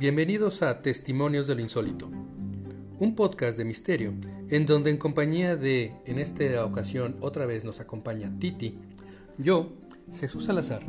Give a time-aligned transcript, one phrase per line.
[0.00, 2.10] Bienvenidos a Testimonios de lo Insólito,
[2.98, 4.14] un podcast de misterio
[4.48, 8.78] en donde en compañía de, en esta ocasión otra vez nos acompaña Titi,
[9.36, 9.74] yo,
[10.18, 10.80] Jesús Salazar,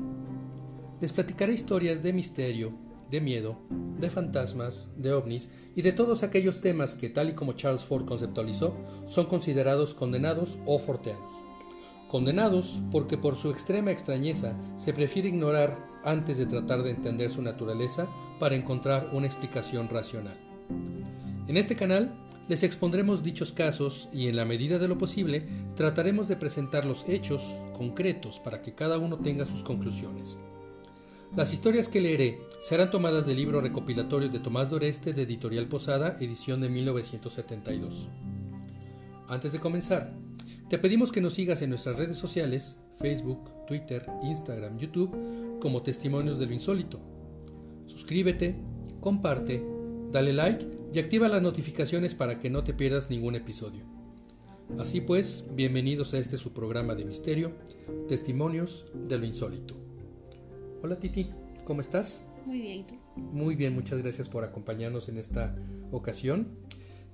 [1.02, 2.72] les platicaré historias de misterio,
[3.10, 3.58] de miedo,
[4.00, 8.06] de fantasmas, de ovnis y de todos aquellos temas que, tal y como Charles Ford
[8.06, 8.78] conceptualizó,
[9.10, 11.34] son considerados condenados o forteanos.
[12.08, 17.42] Condenados porque por su extrema extrañeza se prefiere ignorar antes de tratar de entender su
[17.42, 18.08] naturaleza
[18.40, 20.38] para encontrar una explicación racional.
[21.48, 22.14] En este canal
[22.48, 27.08] les expondremos dichos casos y en la medida de lo posible trataremos de presentar los
[27.08, 30.38] hechos concretos para que cada uno tenga sus conclusiones.
[31.36, 36.18] Las historias que leeré serán tomadas del libro recopilatorio de Tomás Doreste de Editorial Posada,
[36.20, 38.10] edición de 1972.
[39.30, 40.14] Antes de comenzar,
[40.72, 46.40] te pedimos que nos sigas en nuestras redes sociales, Facebook, Twitter, Instagram, YouTube, como Testimonios
[46.40, 46.98] de lo Insólito.
[47.88, 48.56] Suscríbete,
[49.02, 49.62] comparte,
[50.14, 53.84] dale like y activa las notificaciones para que no te pierdas ningún episodio.
[54.80, 57.52] Así pues, bienvenidos a este su programa de misterio,
[58.08, 59.76] Testimonios de lo Insólito.
[60.82, 61.32] Hola Titi,
[61.66, 62.26] ¿cómo estás?
[62.46, 62.86] Muy bien.
[63.18, 65.54] Muy bien, muchas gracias por acompañarnos en esta
[65.92, 66.48] ocasión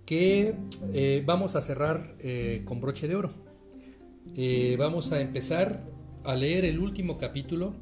[0.06, 0.54] que
[0.94, 3.47] eh, vamos a cerrar eh, con broche de oro.
[4.36, 5.84] Eh, vamos a empezar
[6.24, 7.74] a leer el último capítulo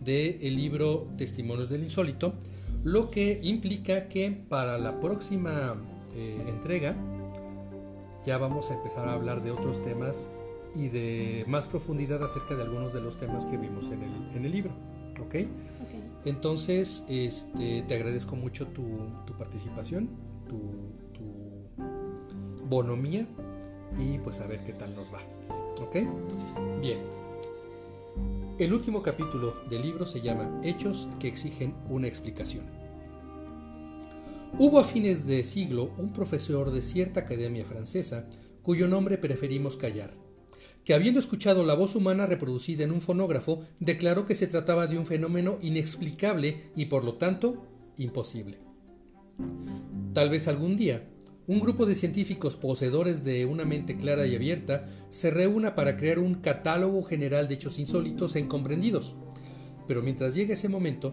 [0.00, 2.34] del libro Testimonios del Insólito,
[2.82, 5.76] lo que implica que para la próxima
[6.46, 6.94] entrega
[8.24, 10.34] ya vamos a empezar a hablar de otros temas
[10.74, 14.44] y de más profundidad acerca de algunos de los temas que vimos en el, en
[14.44, 14.72] el libro.
[15.20, 15.36] ¿Ok?
[16.24, 18.82] Entonces, este, te agradezco mucho tu,
[19.38, 20.08] participación,
[20.48, 20.58] tu,
[21.12, 23.26] tu, bonomía
[23.98, 25.20] y pues a ver qué tal nos va.
[25.80, 25.96] ¿Ok?
[26.80, 26.98] Bien.
[28.58, 32.64] El último capítulo del libro se llama Hechos que exigen una explicación.
[34.58, 38.28] Hubo a fines de siglo un profesor de cierta academia francesa
[38.62, 40.24] cuyo nombre preferimos callar
[40.84, 44.98] que habiendo escuchado la voz humana reproducida en un fonógrafo, declaró que se trataba de
[44.98, 47.64] un fenómeno inexplicable y por lo tanto
[47.96, 48.58] imposible.
[50.12, 51.08] Tal vez algún día,
[51.46, 56.18] un grupo de científicos poseedores de una mente clara y abierta se reúna para crear
[56.18, 59.16] un catálogo general de hechos insólitos e incomprendidos.
[59.86, 61.12] Pero mientras llegue ese momento,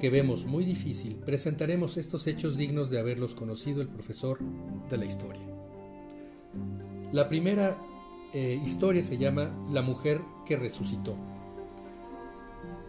[0.00, 4.38] que vemos muy difícil, presentaremos estos hechos dignos de haberlos conocido el profesor
[4.90, 5.46] de la historia.
[7.12, 7.78] La primera
[8.34, 11.16] eh, historia se llama La mujer que resucitó.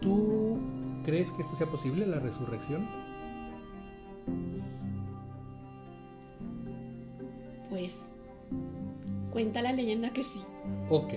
[0.00, 0.60] ¿Tú
[1.04, 2.86] crees que esto sea posible, la resurrección?
[7.70, 8.08] Pues
[9.32, 10.40] cuenta la leyenda que sí.
[10.88, 11.14] Ok.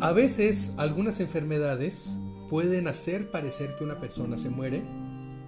[0.00, 2.18] A veces algunas enfermedades
[2.48, 4.82] pueden hacer parecer que una persona se muere,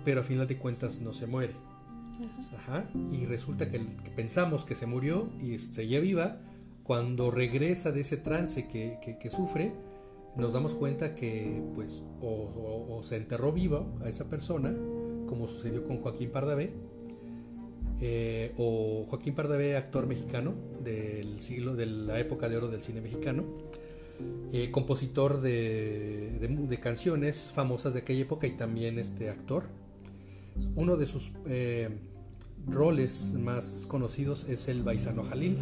[0.04, 1.54] pero a final de cuentas no se muere.
[2.56, 2.88] Ajá.
[3.12, 3.80] Y resulta que,
[4.14, 6.38] pensamos que se murió y seguía viva,
[6.82, 9.72] cuando regresa de ese trance que, sufre,
[10.36, 14.74] nos damos cuenta que pues o, se enterró vivo a esa persona,
[15.26, 16.72] como sucedió con Joaquín Pardavé,
[18.00, 23.00] eh, o Joaquín Pardavé, actor mexicano del siglo, de la época de oro del cine
[23.00, 23.44] mexicano,
[24.52, 29.64] eh, compositor de, canciones famosas de aquella época y también este actor.
[30.74, 31.90] Uno de sus eh,
[32.66, 35.58] roles más conocidos es el Baisano Jalil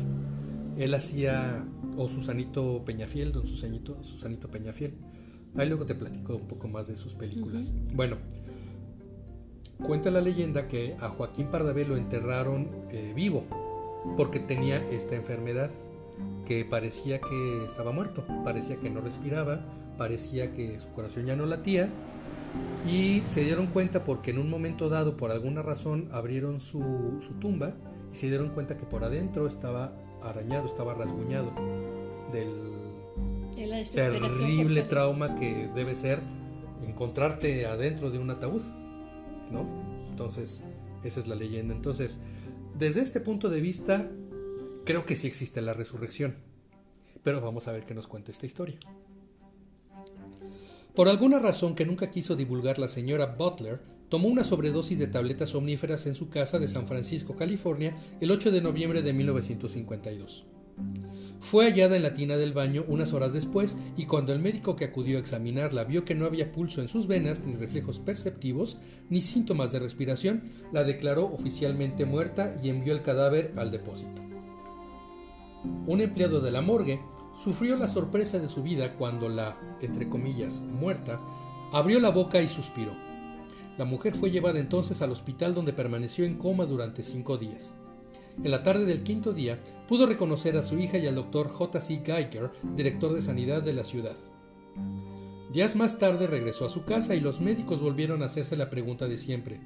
[0.79, 1.65] él hacía,
[1.97, 4.95] o Susanito Peñafiel, don Susanito, Susanito Peñafiel.
[5.57, 7.73] Ahí luego te platico un poco más de sus películas.
[7.95, 8.17] Bueno,
[9.83, 13.45] cuenta la leyenda que a Joaquín Pardavé lo enterraron eh, vivo
[14.17, 15.71] porque tenía esta enfermedad
[16.45, 19.65] que parecía que estaba muerto, parecía que no respiraba,
[19.97, 21.89] parecía que su corazón ya no latía
[22.87, 27.35] y se dieron cuenta porque en un momento dado, por alguna razón, abrieron su, su
[27.41, 27.73] tumba
[28.13, 29.93] y se dieron cuenta que por adentro estaba
[30.23, 31.53] arañado, estaba rasguñado
[32.33, 32.75] del
[33.95, 36.21] terrible trauma que debe ser
[36.83, 38.63] encontrarte adentro de un ataúd,
[40.11, 40.65] Entonces,
[41.03, 41.75] esa es la leyenda.
[41.75, 42.19] Entonces,
[42.79, 44.11] desde este punto de vista,
[44.85, 46.37] creo que sí existe la resurrección.
[47.23, 48.79] Pero vamos a ver qué nos cuenta esta historia.
[50.95, 55.51] Por alguna razón que nunca quiso divulgar la señora Butler, tomó una sobredosis de tabletas
[55.51, 60.54] somníferas en su casa de San Francisco, California, el 8 de noviembre de 1952.
[61.41, 64.87] Fue hallada en la tina del baño unas horas después y cuando el médico que
[64.87, 68.79] acudió a examinarla vio que no había pulso en sus venas, ni reflejos perceptivos,
[69.11, 70.43] ni síntomas de respiración,
[70.73, 74.23] la declaró oficialmente muerta y envió el cadáver al depósito.
[75.87, 77.01] Un empleado de la morgue
[77.43, 81.21] sufrió la sorpresa de su vida cuando la, entre comillas, muerta,
[81.75, 82.93] Abrió la boca y suspiró.
[83.77, 87.75] La mujer fue llevada entonces al hospital donde permaneció en coma durante cinco días.
[88.43, 92.03] En la tarde del quinto día pudo reconocer a su hija y al doctor J.C.
[92.05, 94.17] Geiger, director de sanidad de la ciudad.
[95.53, 99.07] Días más tarde regresó a su casa y los médicos volvieron a hacerse la pregunta
[99.07, 99.61] de siempre.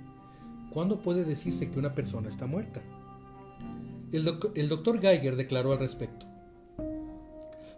[0.71, 2.83] ¿Cuándo puede decirse que una persona está muerta?
[4.13, 6.27] El, doctor Geiger declaró al respecto.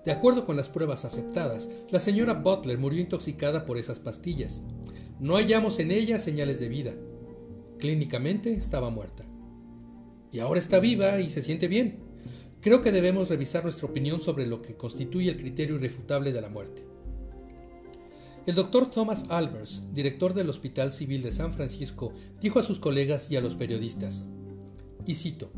[0.05, 4.63] De acuerdo con las pruebas aceptadas, la señora Butler murió intoxicada por esas pastillas.
[5.21, 6.95] No hallamos en ella señales de vida.
[7.79, 9.25] Clínicamente estaba muerta.
[10.33, 11.99] Y ahora está viva y se siente bien.
[12.61, 16.49] Creo que debemos revisar nuestra opinión sobre lo que constituye el criterio irrefutable de la
[16.49, 16.85] muerte.
[18.47, 23.31] El doctor Thomas Albers, director del Hospital Civil de San Francisco, dijo a sus colegas
[23.31, 24.29] y a los periodistas,
[25.07, 25.51] y cito,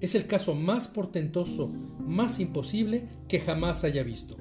[0.00, 4.36] es el caso más portentoso, más imposible que jamás haya visto.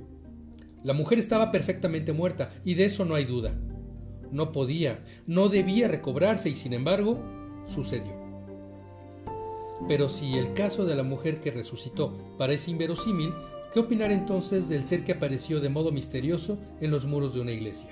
[0.83, 3.57] La mujer estaba perfectamente muerta, y de eso no hay duda.
[4.31, 7.23] No podía, no debía recobrarse, y sin embargo,
[7.67, 8.18] sucedió.
[9.87, 13.33] Pero si el caso de la mujer que resucitó parece inverosímil,
[13.73, 17.51] ¿Qué opinar entonces del ser que apareció de modo misterioso en los muros de una
[17.51, 17.91] iglesia?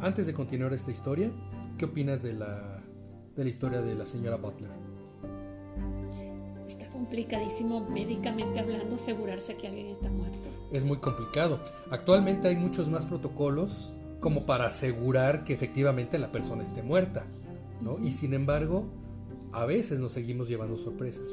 [0.00, 1.32] Antes de continuar esta historia,
[1.76, 2.80] ¿qué opinas de la,
[3.34, 4.70] de la historia de la señora Butler?
[6.64, 10.46] Está complicadísimo médicamente hablando asegurarse que alguien está muerto.
[10.70, 11.60] Es muy complicado.
[11.90, 17.26] Actualmente hay muchos más protocolos como para asegurar que efectivamente la persona esté muerta,
[17.80, 17.98] ¿no?
[17.98, 18.86] Y sin embargo,
[19.58, 21.28] a veces nos seguimos llevando sorpresas.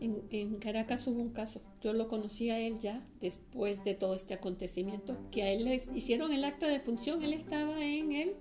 [0.00, 4.34] En, Caracas hubo un caso, yo lo conocí a él ya después de todo este
[4.34, 8.36] acontecimiento, que a él le hicieron el acta de función, él estaba en el,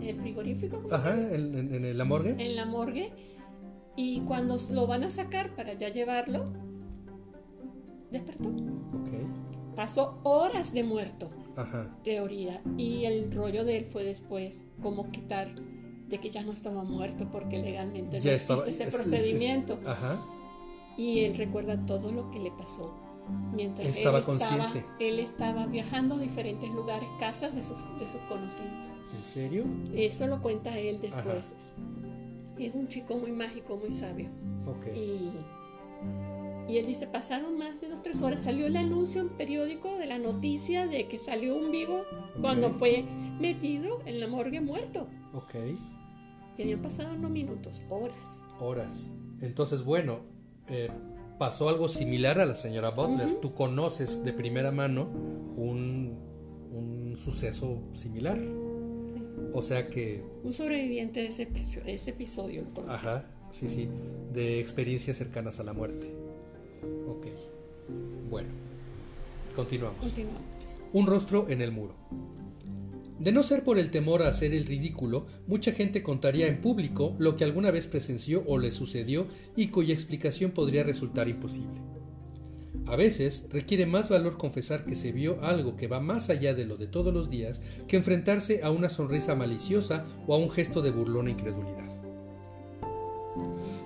[0.00, 0.82] el frigorífico.
[0.90, 2.36] Ajá, en, la morgue.
[2.38, 3.12] En la morgue.
[3.96, 6.52] Y cuando lo van a sacar para ya llevarlo,
[8.10, 8.48] despertó.
[8.48, 9.26] Okay.
[9.76, 11.96] Pasó horas de muerto, Ajá.
[12.04, 12.62] teoría.
[12.78, 15.54] Y el rollo de él fue después como quitar
[16.14, 19.78] de que ya no estaba muerto porque legalmente ya no estaba, ese procedimiento.
[19.84, 20.18] ajá
[20.96, 22.94] y él recuerda todo lo que le pasó.
[23.54, 24.78] Mientras estaba él consciente.
[24.78, 27.76] Estaba, él estaba viajando a diferentes lugares, casas de, sus
[28.28, 28.88] conocidos.
[29.16, 29.64] ¿En serio?
[29.94, 31.54] Eso lo cuenta él después.
[32.58, 34.28] Es un chico muy mágico, muy sabio.
[34.94, 35.30] Y,
[36.70, 38.42] y, él dice, pasaron más de dos, tres horas.
[38.42, 42.02] Salió el anuncio en periódico de la noticia de que salió un vivo
[42.40, 43.04] cuando fue
[43.40, 45.08] metido en la morgue muerto.
[45.32, 45.54] Ok.
[46.56, 48.42] Y habían pasado no minutos, horas.
[48.60, 49.10] Horas.
[49.40, 50.20] Entonces, bueno,
[50.68, 50.90] eh,
[51.38, 53.40] pasó algo similar a la señora Butler.
[53.40, 55.08] Tú conoces de primera mano
[55.56, 56.16] un,
[56.72, 58.38] un suceso similar.
[59.52, 60.24] O sea que...
[60.42, 61.48] Un sobreviviente de ese,
[61.86, 62.64] ese episodio.
[62.88, 63.88] Ajá, sí, sí.
[64.32, 66.12] De experiencias cercanas a la muerte.
[67.08, 67.26] Ok.
[68.30, 68.48] Bueno.
[69.54, 70.00] Continuamos.
[70.00, 70.40] Continuamos.
[70.92, 71.94] Un rostro en el muro.
[73.18, 77.14] De no ser por el temor a hacer el ridículo, mucha gente contaría en público
[77.18, 81.80] lo que alguna vez presenció o le sucedió y cuya explicación podría resultar imposible.
[82.86, 86.64] A veces requiere más valor confesar que se vio algo que va más allá de
[86.64, 90.82] lo de todos los días que enfrentarse a una sonrisa maliciosa o a un gesto
[90.82, 91.88] de burlona incredulidad.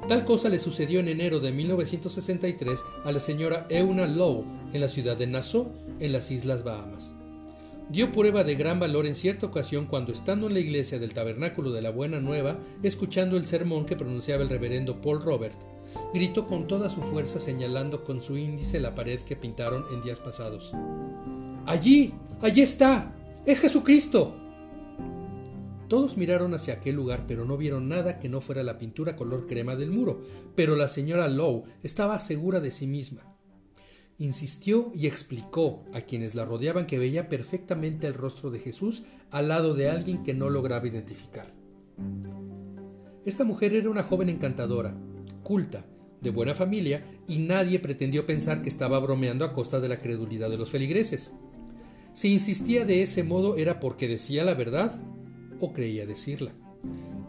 [0.09, 4.89] Tal cosa le sucedió en enero de 1963 a la señora Euna Lowe en la
[4.89, 5.71] ciudad de Nassau,
[6.01, 7.18] en las Islas Bahamas
[7.91, 11.73] dio prueba de gran valor en cierta ocasión cuando estando en la iglesia del Tabernáculo
[11.73, 15.59] de la Buena Nueva, escuchando el sermón que pronunciaba el reverendo Paul Robert,
[16.13, 20.21] gritó con toda su fuerza señalando con su índice la pared que pintaron en días
[20.21, 20.75] pasados.
[21.67, 23.15] Allí, allí está,
[23.47, 24.35] es Jesucristo.
[25.89, 29.47] Todos miraron hacia aquel lugar, pero no vieron nada que no fuera la pintura color
[29.47, 30.21] crema del muro,
[30.55, 33.38] pero la señora Lowe estaba segura de sí misma.
[34.21, 39.47] Insistió y explicó a quienes la rodeaban que veía perfectamente el rostro de Jesús al
[39.47, 41.47] lado de alguien que no lograba identificar.
[43.25, 44.97] Esta mujer era una joven encantadora,
[45.45, 45.87] culta,
[46.21, 50.51] de buena familia, y nadie pretendió pensar que estaba bromeando a costa de la credulidad
[50.51, 51.35] de los feligreses.
[52.13, 55.01] Si insistía de ese modo era porque decía la verdad
[55.61, 56.53] o creía decirla.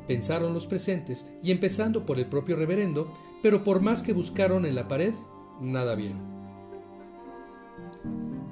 [0.08, 4.74] Pensaron los presentes, y empezando por el propio reverendo, pero por más que buscaron en
[4.74, 5.14] la pared,
[5.62, 6.39] nada vieron.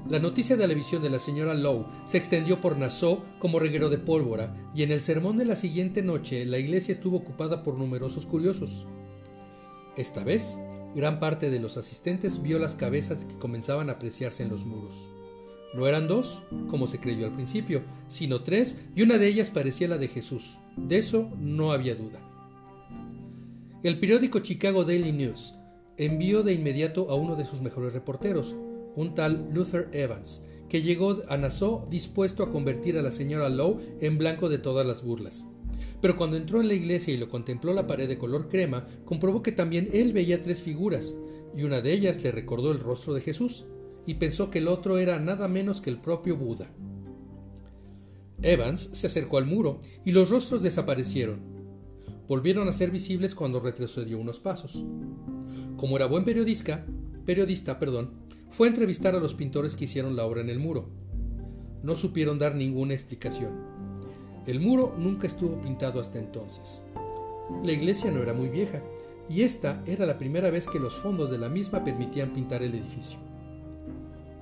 [0.09, 3.89] La noticia de la visión de la señora Lowe se extendió por Nassau como reguero
[3.89, 7.77] de pólvora, y en el sermón de la siguiente noche la iglesia estuvo ocupada por
[7.77, 8.87] numerosos curiosos.
[9.97, 10.57] Esta vez,
[10.95, 15.09] gran parte de los asistentes vio las cabezas que comenzaban a apreciarse en los muros.
[15.73, 19.89] No eran dos, como se creyó al principio, sino tres, y una de ellas parecía
[19.89, 20.57] la de Jesús.
[20.77, 22.21] De eso no había duda.
[23.83, 25.55] El periódico Chicago Daily News
[25.97, 28.55] envió de inmediato a uno de sus mejores reporteros,
[28.97, 33.79] un tal Luther Evans, que llegó a Nassau dispuesto a convertir a la señora Lowe
[34.01, 35.45] en blanco de todas las burlas.
[36.01, 39.41] Pero cuando entró en la iglesia y lo contempló la pared de color crema, comprobó
[39.41, 41.15] que también él veía tres figuras,
[41.55, 43.65] y una de ellas le recordó el rostro de Jesús,
[44.05, 46.71] y pensó que el otro era nada menos que el propio Buda.
[48.41, 51.39] Evans se acercó al muro y los rostros desaparecieron.
[52.27, 54.85] Volvieron a ser visibles cuando retrocedió unos pasos.
[55.77, 56.85] Como era buen periodista,
[57.25, 58.11] periodista, perdón,
[58.49, 60.89] fue entrevistar a los pintores que hicieron la obra en el muro.
[61.83, 63.51] No supieron dar ninguna explicación.
[64.45, 66.83] El muro nunca estuvo pintado hasta entonces.
[67.63, 68.81] La iglesia no era muy vieja,
[69.29, 72.73] y esta era la primera vez que los fondos de la misma permitían pintar el
[72.73, 73.19] edificio.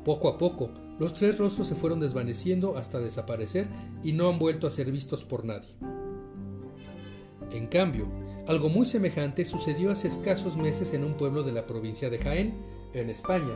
[0.03, 0.69] Poco a poco,
[1.00, 3.67] los tres rostros se fueron desvaneciendo hasta desaparecer
[4.03, 5.69] y no han vuelto a ser vistos por nadie.
[7.51, 8.07] En cambio,
[8.47, 12.53] algo muy semejante sucedió hace escasos meses en un pueblo de la provincia de Jaén,
[12.93, 13.55] en España,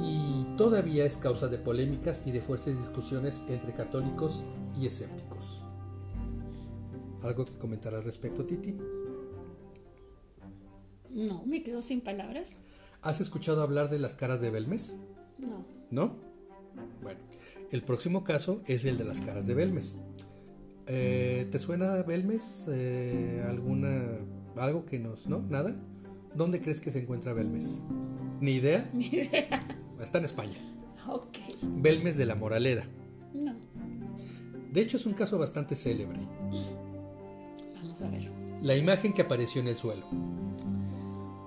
[0.00, 4.44] y todavía es causa de polémicas y de fuertes discusiones entre católicos
[4.78, 5.64] y escépticos.
[7.22, 8.76] ¿Algo que comentar al respecto, Titi?
[11.10, 12.52] No, me quedo sin palabras.
[13.02, 14.96] ¿Has escuchado hablar de las caras de Belmes?
[15.38, 15.64] No.
[15.90, 16.16] ¿No?
[17.02, 17.20] Bueno,
[17.70, 19.98] el próximo caso es el de las caras de Belmes.
[20.86, 22.66] Eh, ¿Te suena Belmes?
[22.70, 24.18] Eh, ¿Alguna.
[24.56, 25.26] algo que nos.
[25.26, 25.40] ¿No?
[25.40, 25.74] ¿Nada?
[26.34, 27.80] ¿Dónde crees que se encuentra Belmes?
[28.40, 28.88] ¿Ni idea?
[28.94, 29.66] Ni idea.
[30.00, 30.58] Está en España.
[31.08, 31.38] Ok.
[31.62, 32.84] Belmes de la Moraleda.
[33.34, 33.54] No.
[34.72, 36.18] De hecho, es un caso bastante célebre.
[37.82, 38.30] Vamos a ver.
[38.62, 40.06] La imagen que apareció en el suelo.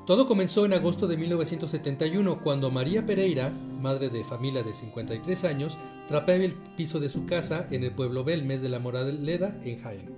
[0.06, 5.78] Todo comenzó en agosto de 1971 cuando María Pereira, madre de familia de 53 años,
[6.10, 10.10] trapeaba el piso de su casa en el pueblo Belmes de la Moraleda en Jaén.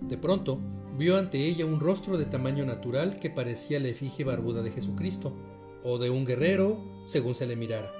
[0.00, 0.58] De pronto,
[0.96, 5.34] vio ante ella un rostro de tamaño natural que parecía la efigie barbuda de Jesucristo,
[5.82, 7.92] o de un guerrero, según se le mirara.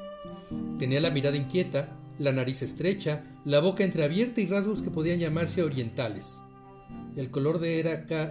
[0.78, 5.62] Tenía la mirada inquieta, la nariz estrecha, la boca entreabierta y rasgos que podían llamarse
[5.62, 6.42] orientales.
[7.14, 7.82] El color de,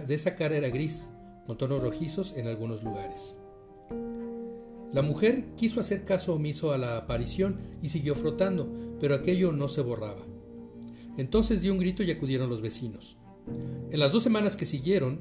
[0.06, 1.12] de esa cara era gris,
[1.46, 3.38] con tonos rojizos en algunos lugares.
[4.92, 9.68] La mujer quiso hacer caso omiso a la aparición y siguió frotando, pero aquello no
[9.68, 10.22] se borraba.
[11.16, 13.18] Entonces dio un grito y acudieron los vecinos.
[13.90, 15.20] En las dos semanas que siguieron,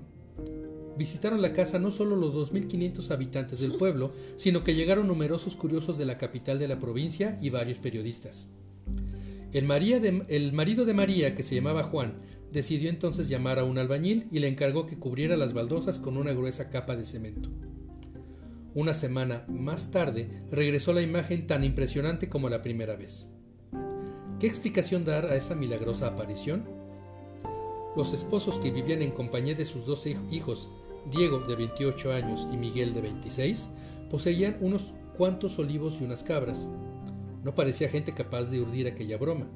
[0.97, 5.97] visitaron la casa no solo los 2.500 habitantes del pueblo, sino que llegaron numerosos curiosos
[5.97, 8.49] de la capital de la provincia y varios periodistas.
[9.53, 9.71] El,
[10.27, 12.15] el marido de María, que se llamaba Juan,
[12.55, 16.31] Decidió entonces llamar a un albañil y le encargó que cubriera las baldosas con una
[16.31, 17.49] gruesa capa de cemento.
[18.73, 23.29] Una semana más tarde regresó la imagen tan impresionante como la primera vez.
[24.39, 26.63] ¿Qué explicación dar a esa milagrosa aparición?
[27.95, 30.69] Los esposos que vivían en compañía de sus dos hijos,
[31.09, 33.71] Diego de 28 años y Miguel de 26,
[34.09, 36.69] poseían unos cuantos olivos y unas cabras.
[37.43, 39.47] No parecía gente capaz de urdir aquella broma.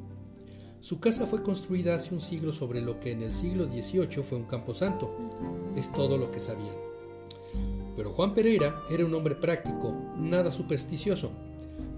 [0.80, 4.38] Su casa fue construida hace un siglo sobre lo que en el siglo XVIII fue
[4.38, 5.14] un camposanto.
[5.76, 6.76] Es todo lo que sabían.
[7.98, 11.32] Pero Juan Pereira era un hombre práctico, nada supersticioso.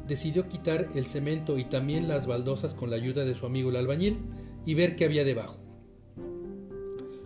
[0.08, 3.76] Decidió quitar el cemento y también las baldosas con la ayuda de su amigo el
[3.76, 4.18] albañil
[4.66, 5.60] y ver qué había debajo.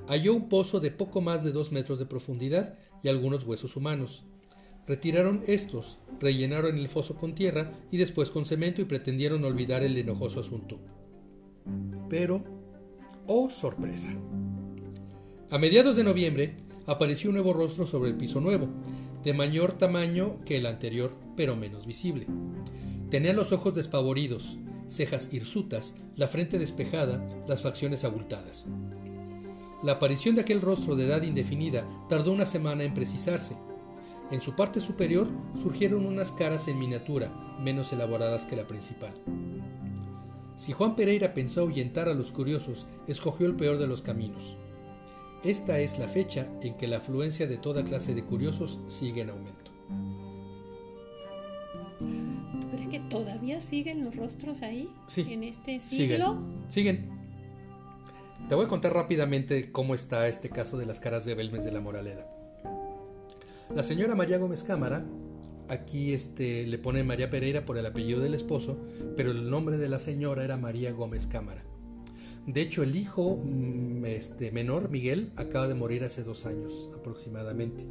[0.07, 4.23] Halló un pozo de poco más de dos metros de profundidad y algunos huesos humanos.
[4.87, 9.97] Retiraron estos, rellenaron el foso con tierra y después con cemento y pretendieron olvidar el
[9.97, 10.79] enojoso asunto.
[12.07, 12.43] Pero,
[13.25, 14.09] oh sorpresa.
[15.49, 18.67] A mediados de noviembre apareció un nuevo rostro sobre el piso nuevo,
[19.23, 22.27] de mayor tamaño que el anterior, pero menos visible.
[23.09, 24.57] Tenía los ojos despavoridos,
[24.87, 28.67] cejas hirsutas, la frente despejada, las facciones abultadas.
[29.85, 33.55] La aparición de aquel rostro de edad indefinida tardó una semana en precisarse.
[34.31, 39.13] En su parte superior surgieron unas caras en miniatura, menos elaboradas que la principal.
[40.55, 44.57] Si Juan Pereira pensó ahuyentar a los curiosos, escogió el peor de los caminos.
[45.43, 49.29] Esta es la fecha en que la afluencia de toda clase de curiosos sigue en
[49.29, 49.71] aumento.
[51.99, 54.89] ¿Tú crees que todavía siguen los rostros ahí?
[55.05, 55.27] Sí.
[55.29, 56.39] En este siglo.
[56.69, 56.95] Siguen.
[57.05, 57.24] siguen.
[58.47, 61.71] Te voy a contar rápidamente cómo está este caso de las caras de Belmes de
[61.71, 62.27] la Moraleda.
[63.73, 65.03] La señora María Gómez Cámara
[65.67, 68.77] Aquí este, le pone María Pereira por el apellido del esposo,
[69.17, 71.63] pero el nombre de la señora era María Gómez Cámara.
[72.45, 77.83] De hecho, el hijo mm, este, menor, Miguel, acaba de morir hace dos años aproximadamente.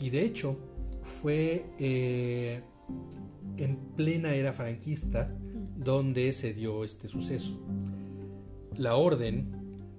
[0.00, 0.56] Y de hecho,
[1.02, 2.62] fue eh,
[3.58, 5.36] en plena era franquista
[5.76, 7.62] donde se dio este suceso.
[8.76, 9.52] La orden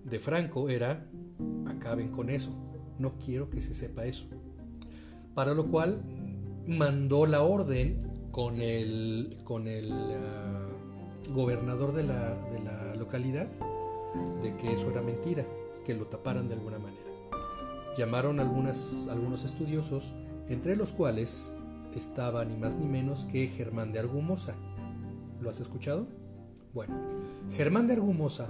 [0.04, 1.08] de Franco era,
[1.68, 2.52] acaben con eso,
[3.00, 4.28] no quiero que se sepa eso.
[5.36, 6.04] Para lo cual
[6.68, 10.70] mandó la orden con el, con el ah,
[11.34, 13.48] gobernador de la, de la localidad
[14.42, 15.46] de que eso era mentira,
[15.86, 17.02] que lo taparan de alguna manera.
[17.98, 20.14] Llamaron algunas, algunos estudiosos,
[20.50, 21.56] entre los cuales
[21.96, 24.56] estaba ni más ni menos que Germán de Argumosa.
[25.42, 26.08] ¿Lo has escuchado?
[26.74, 27.06] Bueno,
[27.52, 28.50] Germán de Argumosa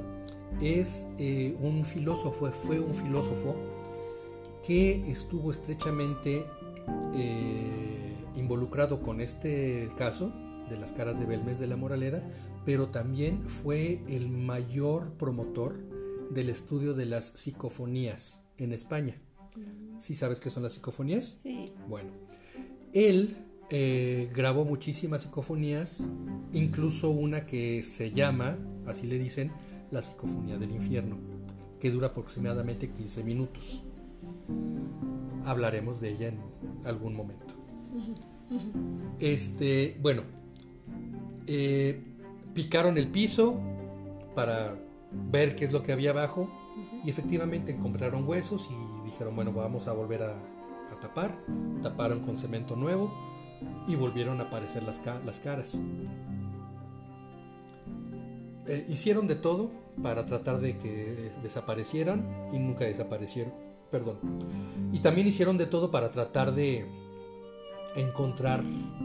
[0.62, 3.56] es eh, un filósofo, fue un filósofo
[4.66, 6.46] que estuvo estrechamente
[7.16, 10.32] eh, involucrado con este caso
[10.70, 12.24] de las caras de Belmes de la Moraleda,
[12.63, 15.80] pero también fue el mayor promotor
[16.30, 19.20] del estudio de las psicofonías en España.
[19.98, 21.40] ¿Sí sabes qué son las psicofonías?
[21.42, 21.74] Sí.
[21.90, 22.12] Bueno,
[22.94, 23.36] él
[23.74, 26.10] eh, grabó muchísimas psicofonías,
[26.51, 29.54] incluso una que se llama, así le dicen,
[29.92, 31.16] la psicofonía del infierno,
[31.80, 33.84] que dura aproximadamente 15 minutos.
[35.46, 36.40] Hablaremos de ella en
[36.84, 37.54] algún momento.
[39.20, 40.24] Este, bueno,
[41.48, 42.04] eh,
[42.54, 43.58] picaron el piso
[44.36, 44.75] para
[45.32, 46.51] ver qué es lo que había abajo
[47.06, 50.36] y efectivamente encontraron huesos y dijeron, bueno, vamos a volver a,
[51.01, 51.36] tapar.
[51.82, 53.30] Taparon con cemento nuevo
[53.88, 55.80] y volvieron a aparecer las, las caras.
[58.68, 63.53] Eh, hicieron de todo para tratar de que desaparecieran y nunca desaparecieron.
[63.92, 64.20] Perdón.
[64.94, 66.85] Y también hicieron de todo para tratar de
[67.96, 68.64] encontrar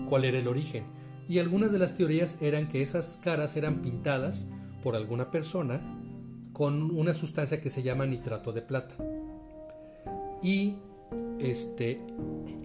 [0.09, 0.85] cuál era el origen.
[1.29, 4.49] Y algunas de las teorías eran que esas caras eran pintadas
[4.83, 5.81] por alguna persona
[6.53, 8.95] con una sustancia que se llama nitrato de plata.
[10.43, 10.77] Y
[11.41, 12.01] este,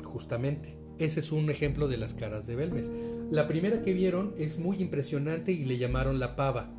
[0.03, 2.91] justamente, ese es un ejemplo de las caras de Belmes.
[3.29, 6.73] La primera que vieron es muy impresionante y le llamaron la pava.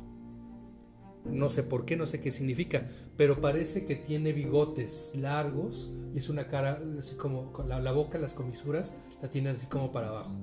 [1.25, 6.17] No sé por qué, no sé qué significa, pero parece que tiene bigotes largos y
[6.17, 10.09] es una cara así como la, la boca, las comisuras la tiene así como para
[10.09, 10.37] abajo.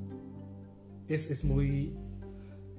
[1.07, 1.95] Es, es muy,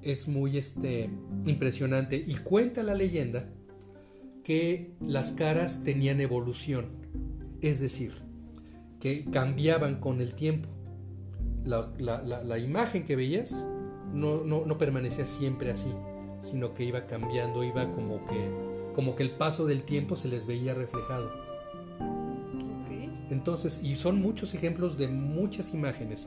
[0.02, 1.10] es muy este,
[1.46, 3.48] impresionante y cuenta la leyenda
[4.42, 6.86] que las caras tenían evolución,
[7.60, 8.14] es decir,
[8.98, 10.68] que cambiaban con el tiempo.
[11.64, 13.68] La, imagen que veías
[14.12, 15.92] no, no, permanecía siempre así,
[16.40, 18.50] sino que iba cambiando, iba como que,
[18.94, 21.30] como que el paso del tiempo se les veía reflejado.
[23.30, 26.26] Entonces, y son muchos ejemplos de muchas imágenes.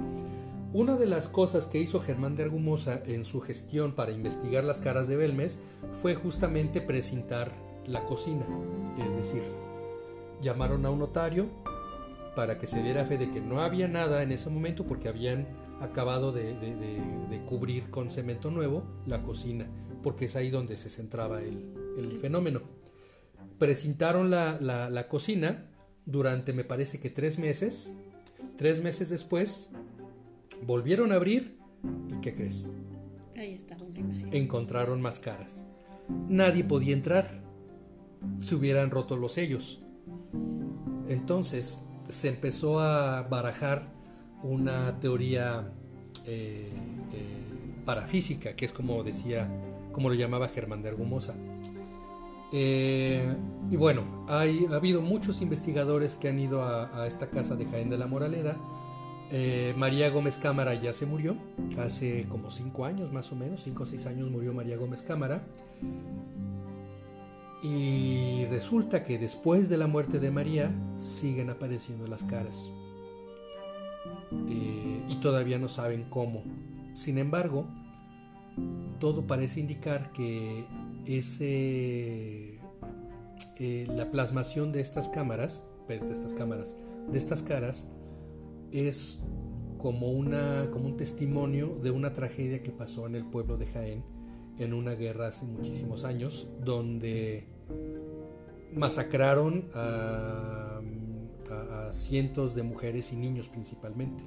[0.74, 4.82] Una de las cosas que hizo Germán de Argumosa en su gestión para investigar las
[4.82, 5.60] caras de Belmes
[6.02, 7.52] fue justamente precintar
[7.86, 8.46] la cocina,
[9.08, 9.44] es decir,
[10.42, 11.46] llamaron a un notario
[12.36, 15.48] para que se diera fe de que no había nada en ese momento porque habían
[15.80, 19.68] acabado de, cubrir con cemento nuevo la cocina,
[20.04, 22.62] porque es ahí donde se centraba el, fenómeno.
[23.58, 25.66] Precintaron la, la, cocina
[26.06, 27.96] durante me parece que tres meses.
[28.58, 29.70] Tres meses después
[30.64, 31.58] volvieron a abrir
[32.10, 32.68] y ¿qué crees?
[33.38, 34.34] Ahí está una imagen.
[34.34, 35.68] Encontraron más caras.
[36.28, 37.46] Nadie podía entrar
[38.38, 39.82] se hubieran roto los sellos.
[41.08, 43.88] Entonces se empezó a barajar
[44.44, 45.72] una teoría
[46.28, 46.72] eh,
[47.14, 49.50] eh, parafísica, que es como decía,
[49.92, 51.36] como lo llamaba Germán de Argumosa.
[52.52, 53.36] Eh,
[53.70, 57.90] y bueno, hay, ha habido muchos investigadores que han ido a, esta casa de Jaén
[57.90, 58.58] de la Moraleda.
[59.76, 61.36] María Gómez Cámara ya se murió,
[61.78, 65.44] hace como cinco años más o menos, cinco o seis años murió María Gómez Cámara.
[67.66, 72.70] Y resulta que después de la muerte de María siguen apareciendo las caras.
[74.50, 76.44] Eh, y todavía no saben cómo.
[76.94, 77.68] Sin embargo,
[79.00, 80.68] todo parece indicar que
[81.08, 82.60] eh,
[83.88, 86.78] la plasmación de estas cámaras, pues, de estas cámaras,
[87.12, 87.90] de estas caras,
[88.72, 89.24] es
[89.80, 94.15] como, una, como un testimonio de una tragedia que pasó en el pueblo de Jaén
[94.60, 97.48] en una guerra hace muchísimos años, donde
[98.74, 100.82] masacraron a,
[101.92, 104.26] cientos de mujeres y niños principalmente.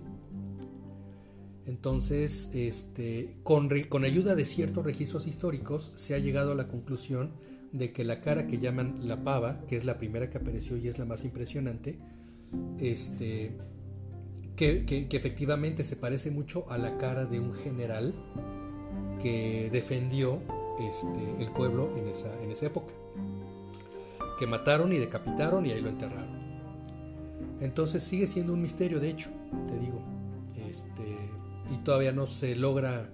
[1.66, 3.68] Entonces, este, con,
[4.04, 7.32] ayuda de ciertos registros históricos, se ha llegado a la conclusión
[7.72, 10.88] de que la cara que llaman la pava, que es la primera que apareció y
[10.88, 11.98] es la más impresionante,
[12.78, 13.58] este,
[14.56, 18.14] que efectivamente se parece mucho a la cara de un general
[19.20, 20.40] que defendió
[20.78, 22.92] este, el pueblo en esa, en esa época.
[24.38, 26.38] Que mataron y decapitaron y ahí lo enterraron.
[27.60, 29.30] Entonces sigue siendo un misterio, de hecho,
[29.66, 30.00] te digo.
[30.68, 31.16] Este,
[31.72, 33.10] y todavía no se logra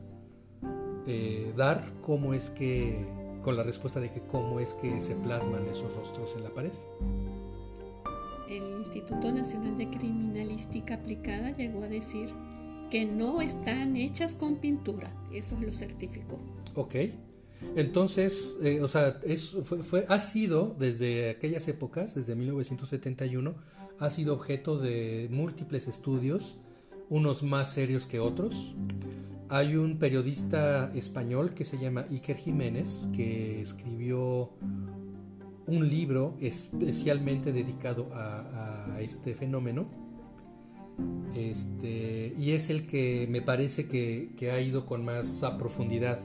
[1.07, 3.07] eh, dar cómo es que,
[3.43, 6.73] con la respuesta de que cómo es que se plasman esos rostros en la pared.
[8.49, 12.29] El Instituto Nacional de Criminalística Aplicada llegó a decir
[12.90, 15.11] que no están hechas con pintura.
[15.33, 16.38] Eso lo certificó.
[16.75, 16.94] Ok.
[17.77, 19.20] Entonces, eh, o sea,
[19.83, 23.55] fue, ha sido desde aquellas épocas, desde 1971,
[23.99, 26.57] ha sido objeto de múltiples estudios,
[27.09, 28.75] unos más serios que otros.
[29.49, 34.51] Hay un periodista español que se llama Iker Jiménez, que escribió
[35.66, 39.87] un libro especialmente dedicado a, este fenómeno.
[41.35, 46.20] Este, y es el que me parece que, que ha ido con más profundidad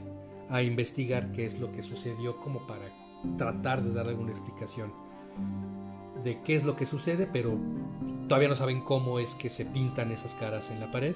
[0.48, 2.92] a investigar qué es lo que sucedió como para
[3.36, 4.92] tratar de dar alguna explicación
[6.22, 7.58] de qué es lo que sucede, pero
[8.28, 11.14] todavía no saben cómo es que se pintan esas caras en la pared,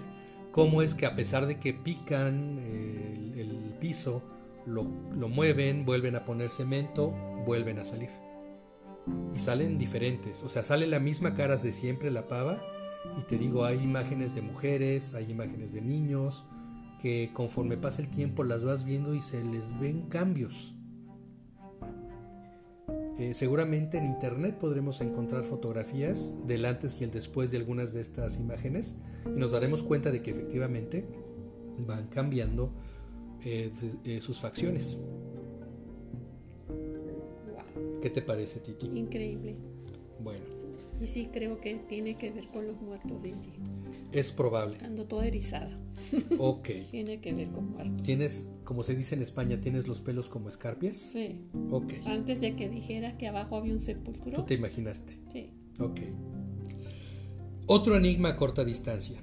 [0.51, 4.23] cómo es que a pesar de que pican el, piso,
[4.65, 7.11] lo, lo mueven, vuelven a poner cemento,
[7.45, 8.09] vuelven a salir.
[9.35, 12.63] Y salen diferentes, o sea, sale la misma cara de siempre la pava,
[13.19, 16.45] y te digo, hay imágenes de mujeres, hay imágenes de niños,
[17.01, 20.75] que conforme pasa el tiempo las vas viendo y se les ven cambios.
[23.19, 28.01] Eh, seguramente en internet podremos encontrar fotografías del antes y el después de algunas de
[28.01, 31.07] estas imágenes y nos daremos cuenta de que efectivamente
[31.87, 32.73] van cambiando
[33.45, 33.71] eh,
[34.05, 34.99] eh, sus facciones.
[38.01, 38.91] ¿Qué te parece, Titi?
[38.95, 39.55] Increíble.
[41.05, 43.53] Y sí, creo que tiene que ver con los muertos de allí.
[44.11, 44.79] Es probable.
[44.83, 45.79] Ando toda erizada.
[46.39, 46.71] Ok.
[46.91, 48.03] tiene que ver con muertos.
[48.03, 50.97] ¿Tienes, como se dice en España, tienes los pelos como escarpias?
[50.97, 51.43] Sí.
[51.71, 51.93] Ok.
[52.07, 54.33] Antes de que dijera que abajo había un sepulcro.
[54.33, 55.19] ¿Tú te imaginaste?
[55.31, 55.51] Sí.
[55.79, 56.01] Ok.
[57.67, 59.21] Otro enigma a corta distancia.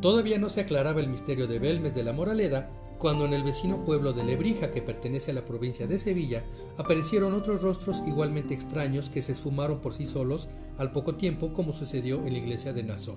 [0.00, 2.68] Todavía no se aclaraba el misterio de Belmes de la Moraleda
[3.02, 6.44] cuando en el vecino pueblo de Lebrija, que pertenece a la provincia de Sevilla,
[6.76, 11.72] aparecieron otros rostros igualmente extraños que se esfumaron por sí solos al poco tiempo como
[11.72, 13.16] sucedió en la iglesia de Nassau.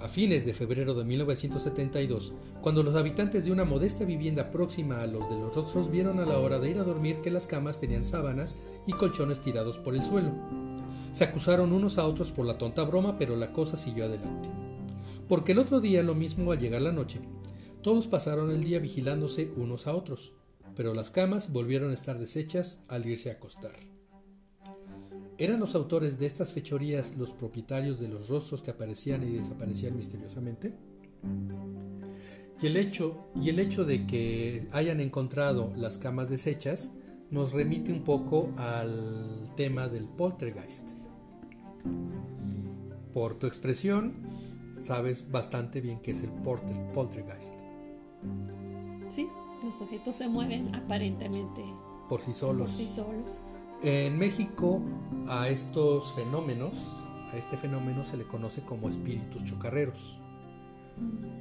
[0.00, 5.06] A fines de febrero de 1972, cuando los habitantes de una modesta vivienda próxima a
[5.06, 7.78] los de los rostros vieron a la hora de ir a dormir que las camas
[7.78, 8.56] tenían sábanas
[8.88, 10.32] y colchones tirados por el suelo.
[11.12, 14.48] Se acusaron unos a otros por la tonta broma, pero la cosa siguió adelante.
[15.28, 17.20] Porque el otro día, lo mismo al llegar la noche,
[17.82, 20.34] todos pasaron el día vigilándose unos a otros,
[20.76, 23.72] pero las camas volvieron a estar deshechas al irse a acostar.
[25.38, 29.96] ¿Eran los autores de estas fechorías los propietarios de los rostros que aparecían y desaparecían
[29.96, 30.74] misteriosamente?
[32.60, 36.92] Y el hecho, y el hecho de que hayan encontrado las camas deshechas
[37.30, 40.90] nos remite un poco al tema del poltergeist.
[43.14, 44.12] Por tu expresión,
[44.70, 46.32] sabes bastante bien qué es el
[46.92, 47.69] poltergeist.
[49.08, 49.28] Sí,
[49.62, 51.62] los objetos se mueven aparentemente
[52.08, 52.70] por sí solos.
[52.70, 53.40] Por sí solos.
[53.82, 54.80] En México
[55.28, 57.02] a estos fenómenos,
[57.32, 60.18] a este fenómeno se le conoce como espíritus chocarreros.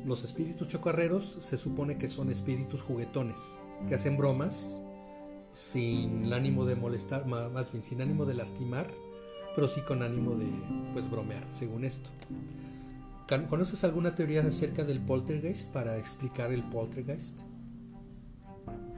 [0.05, 4.81] Los espíritus chocarreros se supone que son espíritus juguetones, que hacen bromas
[5.51, 8.87] sin el ánimo de molestar, más bien sin ánimo de lastimar,
[9.55, 10.47] pero sí con ánimo de
[10.93, 12.09] pues bromear, según esto.
[13.29, 17.41] ¿Conoces alguna teoría acerca del poltergeist para explicar el poltergeist?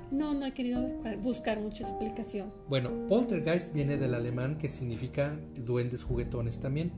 [0.10, 0.88] No, no he querido
[1.22, 2.54] buscar mucha explicación.
[2.70, 6.94] Bueno, poltergeist viene del alemán que significa duendes juguetones también.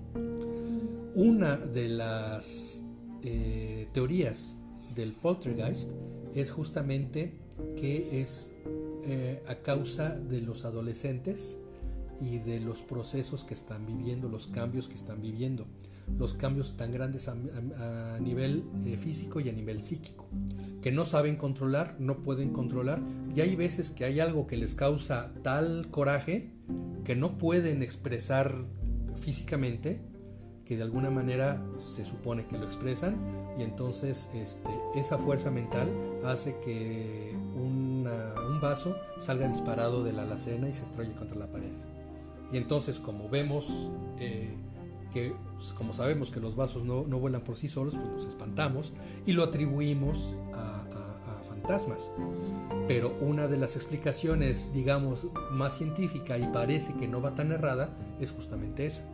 [1.15, 2.83] Una de las
[3.23, 4.59] eh, teorías
[4.93, 5.91] del poltergeist
[6.35, 7.33] es justamente
[7.75, 8.51] que es
[9.07, 11.57] eh, a causa de los adolescentes
[12.21, 15.65] y de los procesos que están viviendo, los cambios que están viviendo
[16.17, 20.27] los cambios tan grandes a, nivel eh, físico y a nivel psíquico,
[20.81, 23.01] que no saben controlar, no pueden controlar,
[23.35, 26.51] y hay veces que hay algo que les causa tal coraje
[27.03, 28.55] que no pueden expresar
[29.15, 30.01] físicamente,
[30.65, 33.17] que de alguna manera se supone que lo expresan,
[33.57, 35.89] y entonces este, esa fuerza mental
[36.23, 37.83] hace que un
[38.61, 41.73] vaso salga disparado de la alacena y se estrelle contra la pared.
[42.53, 43.89] Y entonces, como vemos,
[44.19, 44.55] eh,
[45.13, 48.93] que pues, como sabemos que los vasos no, vuelan por sí solos, pues nos espantamos
[49.25, 50.79] y lo atribuimos a,
[51.47, 52.11] fantasmas.
[52.87, 57.93] Pero una de las explicaciones, digamos, más científica y parece que no va tan errada,
[58.19, 59.09] es justamente esa.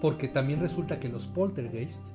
[0.00, 2.08] Porque también resulta que los poltergeist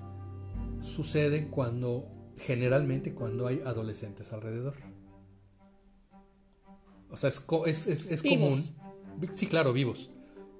[0.82, 4.73] suceden cuando, generalmente cuando hay adolescentes alrededor.
[7.12, 8.63] O sea, es, es, es común.
[9.36, 10.12] Sí, claro, vivos.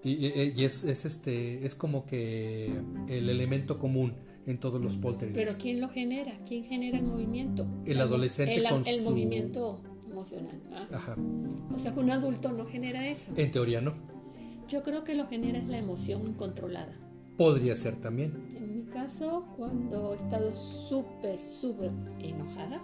[0.04, 2.72] Y, es, este, es como que
[3.10, 4.14] el elemento común
[4.46, 5.44] en todos los poltergeists.
[5.44, 6.34] Pero ¿quién lo genera?
[6.48, 7.68] ¿Quién genera el movimiento?
[7.86, 10.62] El adolescente el, con el movimiento emocional.
[10.94, 11.16] Ajá.
[11.74, 13.34] O sea, que un adulto no genera eso.
[13.36, 13.94] En teoría no.
[14.68, 16.94] Yo creo que lo genera es la emoción incontrolada.
[17.38, 18.48] Podría ser también.
[18.56, 22.82] En mi caso, cuando he estado súper, súper enojada,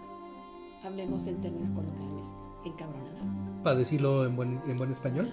[0.84, 2.26] hablemos en términos coloquiales,
[2.66, 3.62] encabronada.
[3.64, 5.30] Para decirlo en buen, en buen español.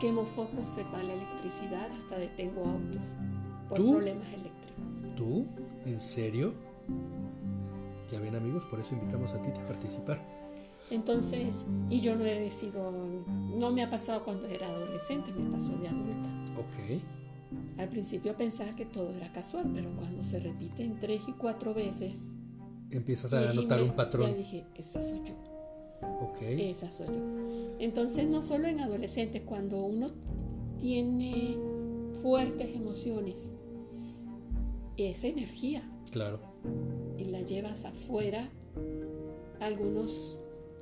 [0.00, 3.14] Quemo focos, se va la electricidad, hasta detengo autos
[3.68, 5.14] por problemas eléctricos.
[5.14, 5.46] ¿Tú?
[5.84, 6.54] ¿En serio?
[8.10, 10.18] Ya ven amigos, por eso invitamos a ti a participar.
[10.90, 15.76] Entonces, y yo no he sido, no me ha pasado cuando era adolescente, me pasó
[15.76, 16.28] de adulta.
[16.56, 17.78] Ok.
[17.78, 22.28] Al principio pensaba que todo era casual, pero cuando se repiten tres y cuatro veces...
[22.90, 24.30] Empiezas a notar un patrón.
[24.30, 25.49] Ya dije, esa soy yo.
[26.02, 26.42] Ok.
[26.42, 27.76] Esa soy yo.
[27.78, 30.10] Entonces, no solo en adolescentes, cuando uno
[30.78, 31.56] tiene
[32.22, 33.52] fuertes emociones,
[34.96, 35.82] esa energía.
[36.10, 36.40] Claro.
[37.18, 38.50] Y la llevas afuera,
[39.60, 40.38] algunos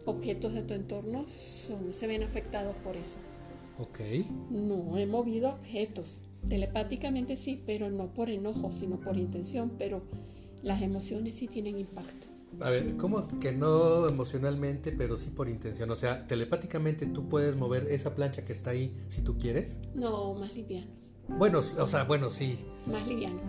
[0.06, 3.18] objetos de tu entorno son, se ven afectados por eso.
[3.78, 4.00] Ok.
[4.50, 6.20] No he movido objetos.
[6.48, 9.72] Telepáticamente sí, pero no por enojo, sino por intención.
[9.78, 10.02] Pero
[10.62, 12.27] las emociones sí tienen impacto.
[12.60, 15.90] A ver, ¿cómo que no emocionalmente, pero sí por intención?
[15.90, 19.78] O sea, telepáticamente tú puedes mover esa plancha que está ahí si tú quieres.
[19.94, 21.12] No, más livianos.
[21.28, 22.58] Bueno, o sea, bueno, sí.
[22.86, 23.42] Más livianos.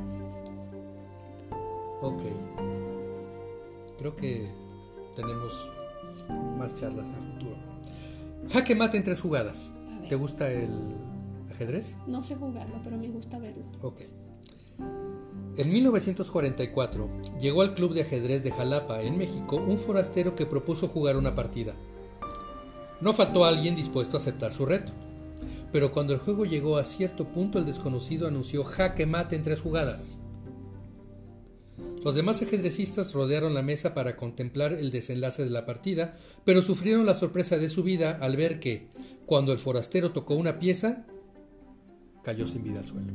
[2.02, 2.22] Ok.
[3.98, 4.50] Creo que
[5.16, 5.70] tenemos
[6.58, 7.58] más charlas a futuro.
[8.52, 9.72] Jaque mate en tres jugadas.
[10.08, 10.70] ¿Te gusta el
[11.50, 11.96] ajedrez?
[12.08, 13.64] No sé jugarlo, pero me gusta verlo.
[13.82, 14.02] Ok.
[15.58, 17.10] En 1944
[17.40, 21.36] llegó al Club de Ajedrez de Jalapa, en México, un forastero que propuso jugar una
[21.36, 21.76] partida.
[23.02, 24.92] No faltó alguien dispuesto a aceptar su reto.
[25.72, 29.62] Pero cuando el juego llegó a cierto punto, el desconocido anunció jaque mate en tres
[29.62, 30.18] jugadas.
[32.04, 36.14] Los demás ajedrecistas rodearon la mesa para contemplar el desenlace de la partida,
[36.46, 38.88] pero sufrieron la sorpresa de su vida al ver que,
[39.26, 41.06] cuando el forastero tocó una pieza,
[42.24, 43.14] cayó sin vida al suelo.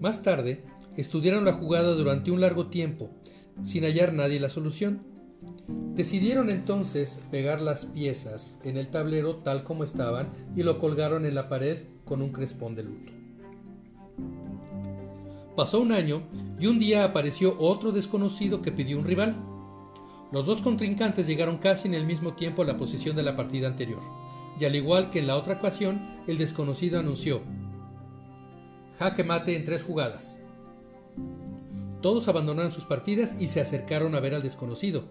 [0.00, 0.62] Más tarde,
[0.96, 3.10] estudiaron la jugada durante un largo tiempo,
[3.62, 5.02] sin hallar nadie la solución.
[5.94, 11.34] Decidieron entonces pegar las piezas en el tablero tal como estaban y lo colgaron en
[11.34, 13.12] la pared con un crespón de luto.
[15.56, 16.22] Pasó un año
[16.60, 19.34] y un día apareció otro desconocido que pidió un rival.
[20.30, 23.66] Los dos contrincantes llegaron casi en el mismo tiempo a la posición de la partida
[23.66, 24.00] anterior,
[24.60, 27.40] y al igual que en la otra ocasión, el desconocido anunció
[28.98, 30.40] jaque mate en tres jugadas.
[32.02, 35.04] Todos abandonaron sus partidas y se acercaron a ver al desconocido.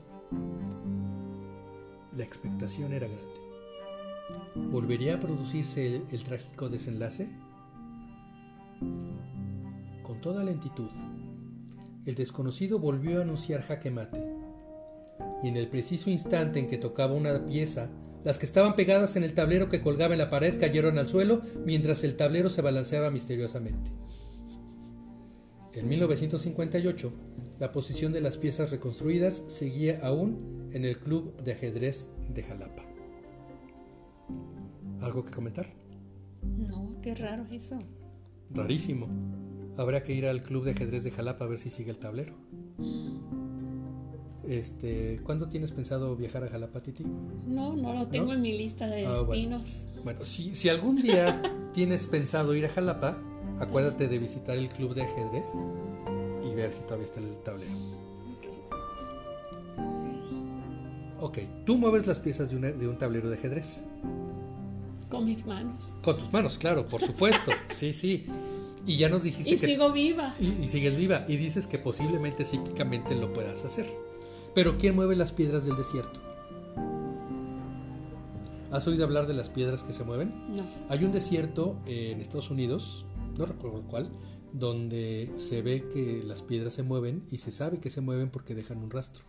[2.16, 3.38] La expectación era grande.
[4.56, 7.30] ¿Volvería a producirse el, trágico desenlace?
[10.04, 10.90] Con toda lentitud,
[12.06, 14.22] el desconocido volvió a anunciar jaque mate,
[15.44, 17.90] y en el preciso instante en que tocaba una pieza,
[18.24, 21.42] las que estaban pegadas en el tablero que colgaba en la pared cayeron al suelo
[21.66, 23.92] mientras el tablero se balanceaba misteriosamente.
[25.74, 27.14] En 1958,
[27.60, 32.84] la posición de las piezas reconstruidas seguía aún en el Club de Ajedrez de Jalapa.
[35.02, 35.68] ¿Algo que comentar?
[36.42, 37.78] No, qué raro eso.
[38.50, 39.08] Rarísimo.
[39.78, 42.34] Habrá que ir al club de ajedrez de Jalapa a ver si sigue el tablero.
[44.48, 47.04] Este, ¿cuándo tienes pensado viajar a Jalapa, Titi?
[47.04, 49.84] No, no lo tengo en mi lista de ah, destinos.
[50.06, 51.42] Bueno, si, si, algún día
[51.74, 53.18] tienes pensado ir a Jalapa,
[53.60, 55.66] acuérdate de visitar el club de ajedrez
[56.50, 57.74] y ver si todavía está el tablero.
[61.20, 63.84] Ok, tú mueves las piezas de, de un tablero de ajedrez.
[65.10, 65.98] Con mis manos.
[66.02, 67.52] Con tus manos, claro, por supuesto.
[67.70, 68.26] sí, sí.
[68.86, 70.34] Y ya nos dijiste y sigo viva.
[70.40, 71.26] Y, sigues viva.
[71.28, 73.86] Y dices que posiblemente psíquicamente lo puedas hacer.
[74.58, 76.20] Pero ¿quién mueve las piedras del desierto?
[78.72, 80.34] ¿Has oído hablar de las piedras que se mueven?
[80.50, 80.64] No.
[80.90, 83.06] Hay un desierto en Estados Unidos,
[83.38, 84.10] no recuerdo cuál,
[84.54, 88.56] donde se ve que las piedras se mueven y se sabe que se mueven porque
[88.56, 89.26] dejan un rastro.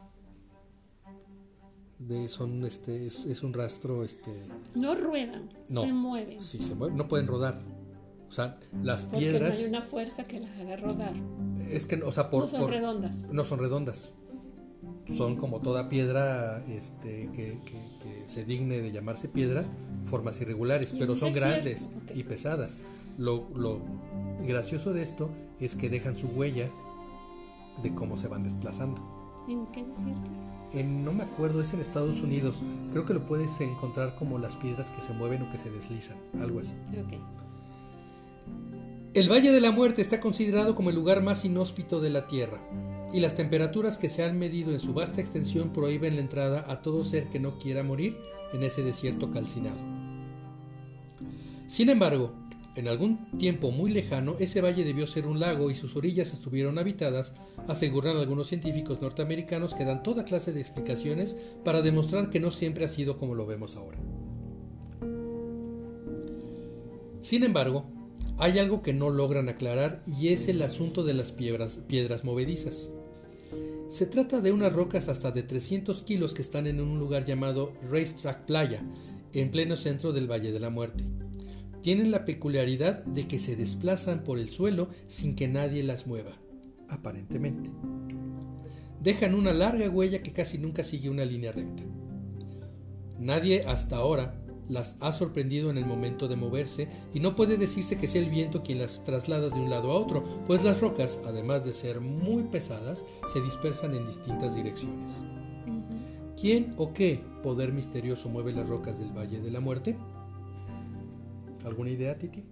[1.99, 4.31] De, son este es, un rastro este
[4.77, 7.61] no ruedan se mueven sí se mueven no pueden rodar
[8.29, 9.57] o sea, las piedras.
[9.57, 11.15] No hay una fuerza que las haga rodar.
[11.71, 12.43] Es que, o sea, por.
[12.43, 13.27] No son redondas.
[13.33, 14.17] No son redondas.
[15.17, 17.59] Son como toda piedra este, que,
[18.27, 19.65] se digne de llamarse piedra,
[20.05, 22.79] formas irregulares, pero son grandes y pesadas.
[23.17, 23.81] Lo, lo
[24.47, 26.71] gracioso de esto es que dejan su huella
[27.83, 29.01] de cómo se van desplazando.
[29.49, 30.51] ¿En qué desiertos?
[30.73, 32.63] En, no me acuerdo, es en Estados Unidos.
[32.91, 36.19] Creo que lo puedes encontrar como las piedras que se mueven o que se deslizan,
[36.41, 36.75] algo así.
[37.07, 37.21] Okay.
[39.15, 42.59] El Valle de la Muerte está considerado como el lugar más inhóspito de la Tierra,
[43.13, 46.83] y las temperaturas que se han medido en su vasta extensión prohíben la entrada a
[46.83, 48.17] todo ser que no quiera morir
[48.53, 49.79] en ese desierto calcinado.
[51.67, 52.33] Sin embargo,
[52.79, 56.79] En algún tiempo muy lejano, ese valle debió ser un lago y sus orillas estuvieron
[56.79, 57.35] habitadas,
[57.67, 62.85] aseguran algunos científicos norteamericanos que dan toda clase de explicaciones para demostrar que no siempre
[62.85, 63.99] ha sido como lo vemos ahora.
[67.19, 67.87] Sin embargo,
[68.37, 72.93] hay algo que no logran aclarar y es el asunto de las piedras, piedras movedizas.
[73.89, 77.73] Se trata de unas rocas hasta de 300 kilos que están en un lugar llamado
[77.91, 78.83] Racetrack Playa,
[79.33, 81.05] en pleno centro del Valle de la Muerte.
[81.81, 86.33] Tienen la peculiaridad de que se desplazan por el suelo sin que nadie las mueva,
[86.91, 87.71] aparentemente.
[89.03, 91.83] Dejan una larga huella que casi nunca sigue una línea recta.
[93.19, 94.39] Nadie hasta ahora
[94.69, 98.31] las ha sorprendido en el momento de moverse y no puede decirse que sea el
[98.31, 102.01] viento quien las traslada de un lado a otro, pues las rocas, además de ser
[102.01, 105.25] muy pesadas, se dispersan en distintas direcciones.
[106.41, 109.97] ¿Quién o qué poder misterioso mueve las rocas del Valle de la Muerte?
[111.65, 112.45] ¿Alguna idea, Titi?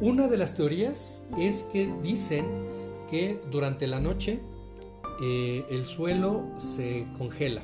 [0.00, 2.46] Una de las teorías es que dicen
[3.10, 4.40] que durante la noche
[5.20, 7.62] eh, el suelo se congela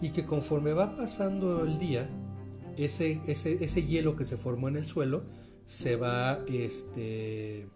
[0.00, 2.08] y que conforme va pasando el día,
[2.76, 5.24] ese, ese, hielo que se formó en el suelo
[5.66, 7.68] se va, este,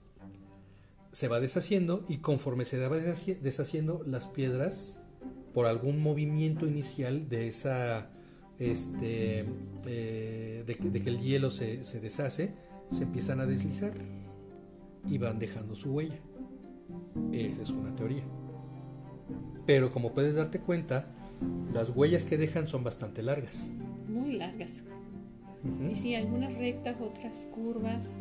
[1.13, 5.01] se va deshaciendo y conforme se va deshaciendo las piedras,
[5.53, 8.11] por algún movimiento inicial de esa,
[8.59, 9.45] este,
[9.87, 12.53] eh, de, que, el hielo se, se deshace,
[12.91, 13.93] se empiezan a deslizar
[15.09, 16.19] y van dejando su huella.
[17.33, 18.25] Esa es una teoría.
[19.65, 21.14] Pero como puedes darte cuenta,
[21.73, 23.71] las huellas que dejan son bastante largas.
[24.09, 24.85] Muy largas.
[25.91, 28.19] Y sí, algunas rectas, otras curvas.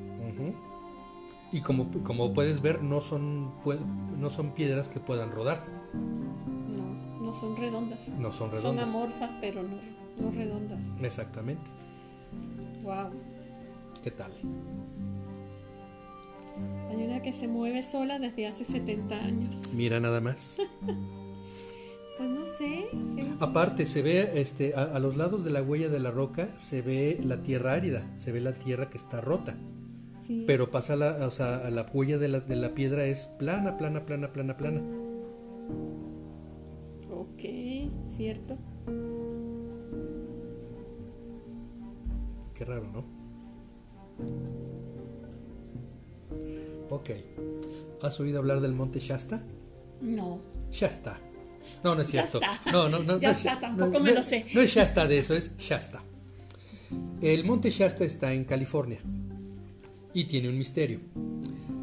[1.51, 3.51] Y como, como puedes ver, no son,
[4.17, 5.63] no son piedras que puedan rodar.
[5.93, 8.09] No, no son redondas.
[8.17, 8.89] No son redondas.
[8.89, 9.77] Son amorfas, pero no,
[10.19, 10.95] no redondas.
[11.01, 11.69] Exactamente.
[12.81, 13.11] Wow.
[14.03, 14.31] ¿Qué tal?
[16.89, 19.73] Hay una que se mueve sola desde hace 70 años.
[19.73, 20.57] Mira nada más.
[22.17, 22.85] Pues no sé.
[23.39, 27.19] Aparte, se ve este, a, los lados de la huella de la roca, se ve
[27.23, 29.55] la tierra árida, se ve la tierra que está rota.
[30.19, 30.43] Sí.
[30.45, 34.05] Pero pasa la, o sea, la huella de la, de la piedra es plana, plana,
[34.05, 34.81] plana, plana, plana.
[37.11, 37.41] Ok,
[38.07, 38.57] cierto.
[42.53, 43.05] Qué raro, ¿no?
[46.89, 47.09] Ok.
[48.03, 49.41] ¿Has oído hablar del monte Shasta?
[50.01, 50.41] No.
[50.69, 51.19] Shasta.
[51.83, 52.39] No, no es cierto.
[52.71, 53.19] No, no, no.
[53.19, 54.45] Ya está, tampoco me lo sé.
[54.53, 56.03] No es Shasta de eso, es Shasta.
[57.21, 58.99] El monte Shasta está en California
[60.13, 60.99] y tiene un misterio.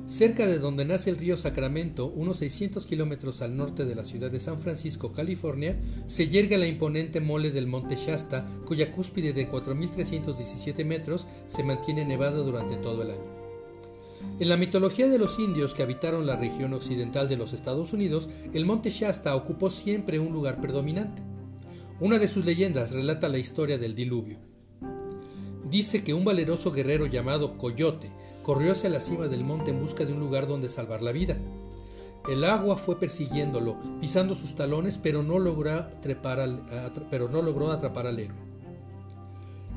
[0.06, 4.28] Cerca de donde nace el río Sacramento, unos 600 kilómetros al norte de la ciudad
[4.28, 9.48] de San Francisco, California, se yerga la imponente mole del monte Shasta, cuya cúspide de
[9.48, 13.39] 4.317 metros se mantiene nevada durante todo el año.
[14.38, 18.28] En la mitología de los indios que habitaron la región occidental de los Estados Unidos,
[18.54, 21.22] el monte Shasta ocupó siempre un lugar predominante.
[22.00, 24.38] Una de sus leyendas relata la historia del diluvio.
[25.70, 28.10] Dice que un valeroso guerrero llamado Coyote
[28.42, 31.36] corrió hacia la cima del monte en busca de un lugar donde salvar la vida.
[32.28, 35.86] El agua fue persiguiéndolo, pisando sus talones, pero no logró,
[37.10, 38.49] pero no logró atrapar al héroe.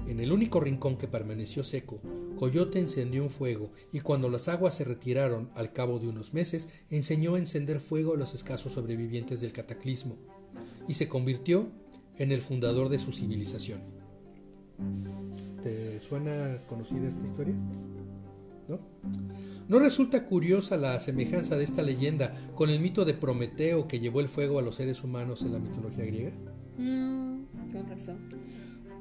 [0.08, 2.02] En el único rincón que permaneció seco,
[2.38, 6.70] Coyote encendió un fuego y cuando las aguas se retiraron al cabo de unos meses,
[6.90, 10.18] enseñó a encender fuego a los escasos sobrevivientes del cataclismo
[10.88, 11.70] y se convirtió
[12.18, 13.80] en el fundador de su civilización.
[15.62, 17.56] ¿Te suena conocida esta historia?
[18.68, 18.80] ¿No?
[19.68, 24.20] ¿No resulta curiosa la semejanza de esta leyenda con el mito de Prometeo que llevó
[24.20, 26.32] el fuego a los seres humanos en la mitología griega?
[26.78, 28.18] Mm, con razón.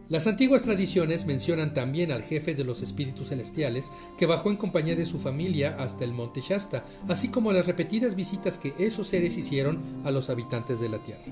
[0.08, 4.96] Las antiguas tradiciones mencionan también al jefe de los espíritus celestiales que bajó en compañía
[4.96, 9.36] de su familia hasta el monte Shasta, así como las repetidas visitas que esos seres
[9.38, 11.24] hicieron a los habitantes de la tierra.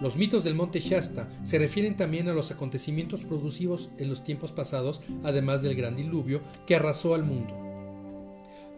[0.00, 4.52] Los mitos del monte Shasta se refieren también a los acontecimientos producidos en los tiempos
[4.52, 7.67] pasados, además del gran diluvio que arrasó al mundo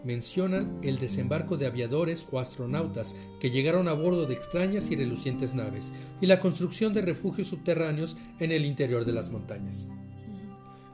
[0.04, 5.54] mencionan el desembarco de aviadores o astronautas que llegaron a bordo de extrañas y relucientes
[5.54, 9.88] naves y la construcción de refugios subterráneos en el interior de las montañas.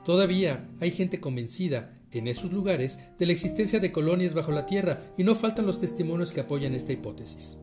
[0.05, 5.01] Todavía hay gente convencida en esos lugares de la existencia de colonias bajo la tierra
[5.17, 7.59] y no faltan los testimonios que apoyan esta hipótesis.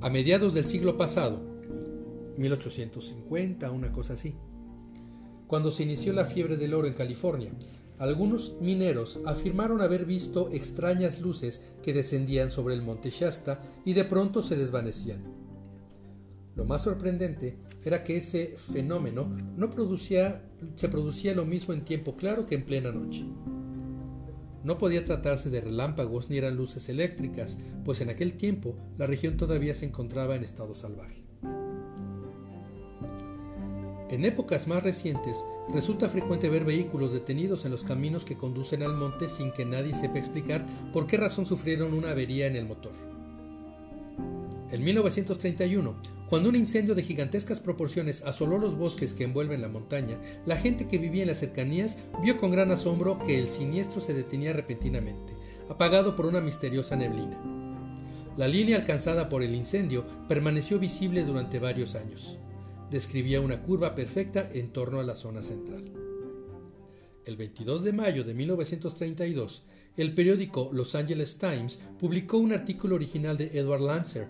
[0.00, 1.40] A mediados del siglo pasado,
[2.36, 4.34] 1850, una cosa así,
[5.46, 7.52] cuando se inició la fiebre del oro en California,
[8.00, 14.04] algunos mineros afirmaron haber visto extrañas luces que descendían sobre el monte Shasta y de
[14.04, 15.22] pronto se desvanecían.
[16.56, 22.16] Lo más sorprendente era que ese fenómeno no producía, se producía lo mismo en tiempo
[22.16, 23.26] claro que en plena noche.
[24.64, 29.36] No podía tratarse de relámpagos ni eran luces eléctricas, pues en aquel tiempo la región
[29.36, 31.19] todavía se encontraba en estado salvaje.
[34.10, 38.96] En épocas más recientes, resulta frecuente ver vehículos detenidos en los caminos que conducen al
[38.96, 42.90] monte sin que nadie sepa explicar por qué razón sufrieron una avería en el motor.
[44.72, 45.94] En 1931,
[46.28, 50.88] cuando un incendio de gigantescas proporciones asoló los bosques que envuelven la montaña, la gente
[50.88, 55.34] que vivía en las cercanías vio con gran asombro que el siniestro se detenía repentinamente,
[55.68, 57.40] apagado por una misteriosa neblina.
[58.36, 62.39] La línea alcanzada por el incendio permaneció visible durante varios años
[62.90, 65.84] describía una curva perfecta en torno a la zona central.
[67.24, 69.64] El 22 de mayo de 1932,
[69.96, 74.28] el periódico Los Angeles Times publicó un artículo original de Edward Lancer.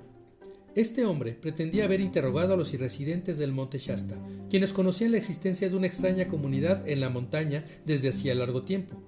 [0.74, 5.68] Este hombre pretendía haber interrogado a los residentes del Monte Shasta, quienes conocían la existencia
[5.68, 9.02] de una extraña comunidad en la montaña desde hacía largo tiempo.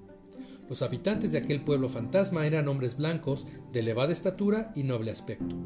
[0.68, 5.57] Los habitantes de aquel pueblo fantasma eran hombres blancos, de elevada estatura y noble aspecto.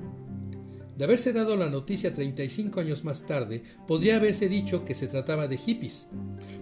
[0.96, 5.46] De haberse dado la noticia 35 años más tarde, podría haberse dicho que se trataba
[5.46, 6.08] de hippies,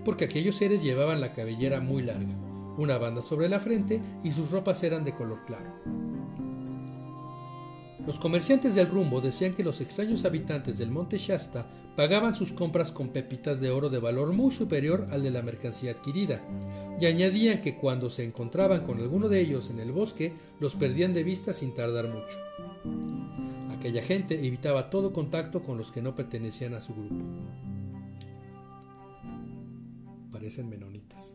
[0.04, 2.34] porque aquellos seres llevaban la cabellera muy larga,
[2.76, 5.72] una banda sobre la frente y sus ropas eran de color claro.
[8.04, 11.66] Los comerciantes del rumbo decían que los extraños habitantes del monte Shasta
[11.96, 15.92] pagaban sus compras con pepitas de oro de valor muy superior al de la mercancía
[15.92, 16.44] adquirida,
[17.00, 21.14] y añadían que cuando se encontraban con alguno de ellos en el bosque los perdían
[21.14, 23.53] de vista sin tardar mucho.
[23.84, 27.22] Aquella gente evitaba todo contacto con los que no pertenecían a su grupo.
[30.32, 31.34] Parecen menonitas.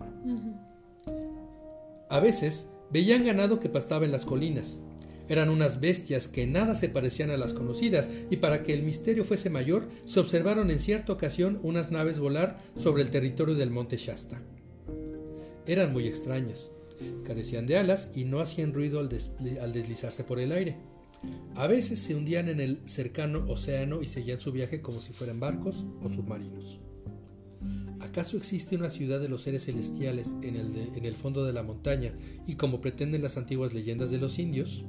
[2.10, 4.82] A veces veían ganado que pastaba en las colinas.
[5.28, 9.26] Eran unas bestias que nada se parecían a las conocidas, y para que el misterio
[9.26, 13.96] fuese mayor, se observaron en cierta ocasión unas naves volar sobre el territorio del monte
[13.96, 14.42] Shasta.
[15.68, 16.72] Eran muy extrañas,
[17.26, 19.10] carecían de alas y no hacían ruido al,
[19.62, 20.78] al deslizarse por el aire.
[21.56, 25.40] A veces se hundían en el cercano océano y seguían su viaje como si fueran
[25.40, 26.80] barcos o submarinos.
[28.00, 31.64] ¿Acaso existe una ciudad de los seres celestiales en el, en el fondo de la
[31.64, 32.14] montaña
[32.48, 34.86] y como pretenden las antiguas leyendas de los indios?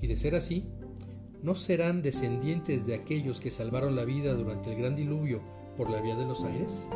[0.00, 0.64] Y de ser así,
[1.42, 5.42] ¿no serán descendientes de aquellos que salvaron la vida durante el gran diluvio
[5.76, 6.86] por la vía de los aires?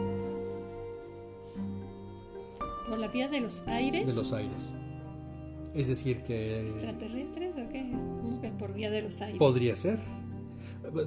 [2.89, 4.07] ¿Por la vía de los aires?
[4.07, 4.75] De los aires.
[5.75, 6.68] Es decir, que...
[6.68, 7.91] ¿Extraterrestres o qué?
[8.22, 9.39] ¿Cómo que por vía de los aires?
[9.39, 9.99] Podría ser.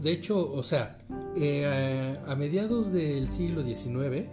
[0.01, 0.97] De hecho, o sea,
[1.35, 4.27] eh, a mediados del siglo XIX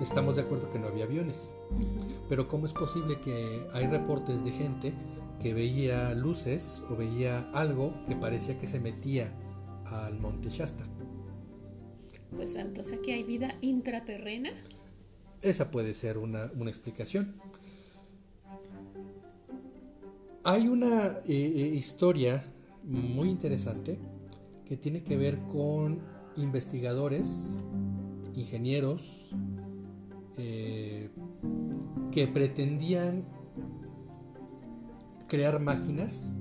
[0.00, 1.54] estamos de acuerdo que no había aviones.
[2.28, 4.92] Pero ¿cómo es posible que hay reportes de gente
[5.40, 9.32] que veía luces o veía algo que parecía que se metía
[9.86, 10.84] al monte Shasta?
[12.34, 14.50] Pues entonces aquí hay vida intraterrena.
[15.42, 17.36] Esa puede ser una, una explicación.
[20.42, 22.42] Hay una eh, eh, historia
[22.82, 23.98] muy interesante
[24.64, 26.00] que tiene que ver con
[26.36, 27.56] investigadores,
[28.34, 29.36] ingenieros,
[30.38, 31.10] eh,
[32.10, 33.26] que pretendían
[35.28, 36.34] crear máquinas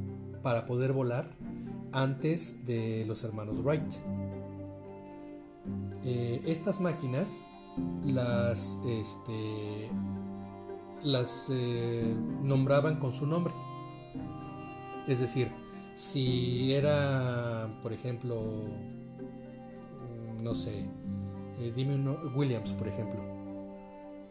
[0.43, 1.27] para poder volar
[1.91, 3.95] antes de los hermanos Wright.
[6.45, 7.51] estas máquinas
[8.05, 9.89] las, este,
[11.03, 11.51] las
[12.41, 13.53] nombraban con su nombre.
[15.09, 15.47] Es decir,
[15.95, 18.39] si era, por ejemplo,
[20.39, 20.85] mm, no sé,
[21.57, 23.19] eh, dime uno, Williams, por ejemplo.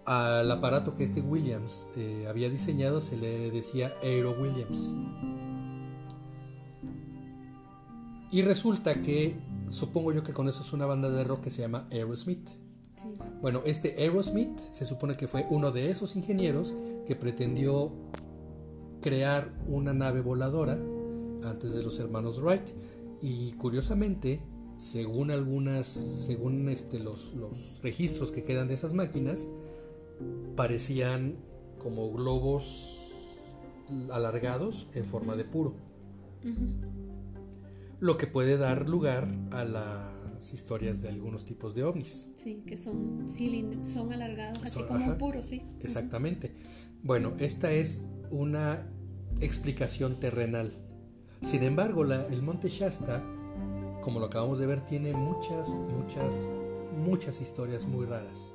[0.05, 4.95] Al aparato que este Williams eh, había diseñado se le decía Aero Williams.
[8.31, 9.37] Y resulta que,
[9.69, 12.51] supongo yo que con eso es una banda de rock que se llama Aerosmith.
[13.43, 16.73] Bueno, este Aerosmith se supone que fue uno de esos ingenieros
[17.05, 17.93] que pretendió
[19.01, 20.79] crear una nave voladora
[21.45, 22.71] antes de los hermanos Wright.
[23.21, 24.41] Y curiosamente
[24.79, 29.49] según algunas según este los, los registros que quedan de esas máquinas
[30.55, 31.37] parecían
[31.79, 33.13] como globos
[34.13, 35.75] alargados en forma de puro.
[37.99, 42.31] Lo que puede dar lugar a las historias de algunos tipos de ovnis.
[42.37, 43.27] Sí que son
[43.85, 45.63] son alargados así como puro sí.
[45.81, 46.55] Exactamente.
[47.03, 48.87] Bueno esta es una
[49.41, 50.73] explicación terrenal.
[51.41, 53.23] Sin embargo, el monte Shasta,
[54.01, 56.49] como lo acabamos de ver, tiene muchas, muchas,
[56.97, 58.53] muchas historias muy raras,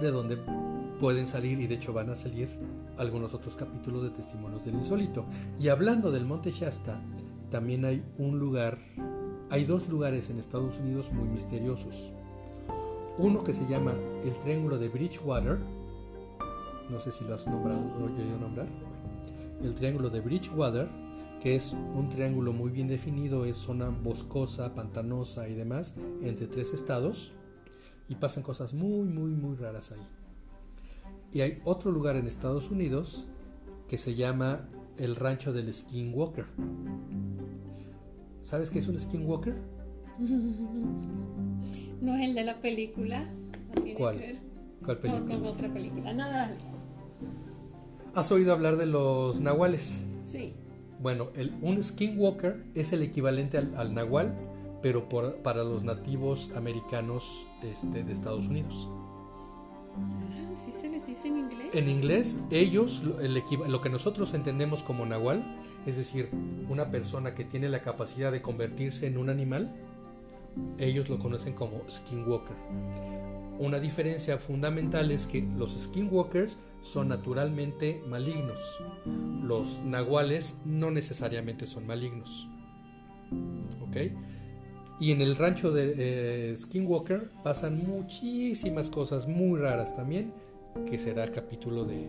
[0.00, 0.38] de donde
[0.98, 2.48] pueden salir, y de hecho van a salir,
[2.98, 5.26] algunos otros capítulos de testimonios del insólito.
[5.60, 7.00] Y hablando del monte Shasta,
[7.50, 8.78] también hay un lugar,
[9.50, 12.12] hay dos lugares en Estados Unidos muy misteriosos.
[13.18, 15.58] Uno que se llama el Triángulo de Bridgewater.
[16.94, 18.68] No sé si lo has nombrado o oído nombrar.
[19.60, 20.88] El Triángulo de Bridgewater,
[21.40, 26.72] que es un triángulo muy bien definido, es zona boscosa, pantanosa y demás, entre tres
[26.72, 27.32] estados.
[28.08, 30.06] Y pasan cosas muy, muy, muy raras ahí.
[31.32, 33.26] Y hay otro lugar en Estados Unidos
[33.88, 36.46] que se llama el rancho del Skinwalker.
[38.40, 39.60] ¿Sabes qué es un Skinwalker?
[42.00, 43.28] no es el de la película.
[43.96, 44.38] ¿Cuál?
[44.84, 45.34] ¿Cuál película?
[45.34, 46.12] con otra película.
[46.12, 46.56] Nada.
[48.14, 50.02] ¿Has oído hablar de los nahuales?
[50.24, 50.54] Sí.
[51.00, 54.32] Bueno, el, un skinwalker es el equivalente al, nahual,
[54.82, 58.88] pero para los nativos americanos este, de Estados Unidos.
[59.96, 61.70] Ah, ¿sí se les dice en inglés?
[61.72, 66.30] En inglés, ellos, lo que nosotros entendemos como nahual, es decir,
[66.68, 69.74] una persona que tiene la capacidad de convertirse en un animal,
[70.78, 72.56] ellos lo conocen como skinwalker.
[73.58, 78.78] Una diferencia fundamental es que los skinwalkers son naturalmente malignos.
[79.42, 82.48] Los nahuales no necesariamente son malignos.
[83.80, 83.96] ¿Ok?
[85.00, 90.32] Y en el rancho de eh, Skinwalker pasan muchísimas cosas muy raras también,
[90.88, 92.08] que será capítulo de,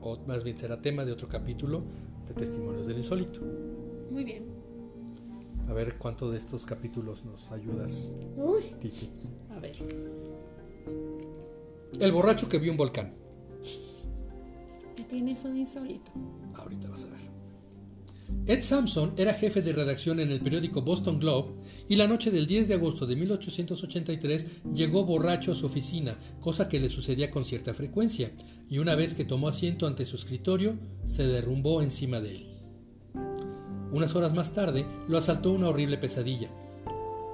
[0.00, 1.82] o más bien será tema de otro capítulo
[2.28, 3.40] de Testimonios del Insólito.
[4.10, 4.59] Muy bien.
[5.70, 8.64] A ver cuánto de estos capítulos nos ayudas, Uy.
[9.50, 9.76] A ver.
[12.00, 13.14] El borracho que vio un volcán.
[14.96, 16.10] ¿Qué tiene eso de insólito?
[16.56, 17.20] Ahorita vas a ver.
[18.46, 21.52] Ed Sampson era jefe de redacción en el periódico Boston Globe
[21.88, 26.68] y la noche del 10 de agosto de 1883 llegó borracho a su oficina, cosa
[26.68, 28.32] que le sucedía con cierta frecuencia,
[28.68, 32.49] y una vez que tomó asiento ante su escritorio, se derrumbó encima de él.
[33.92, 36.48] Unas horas más tarde lo asaltó una horrible pesadilla.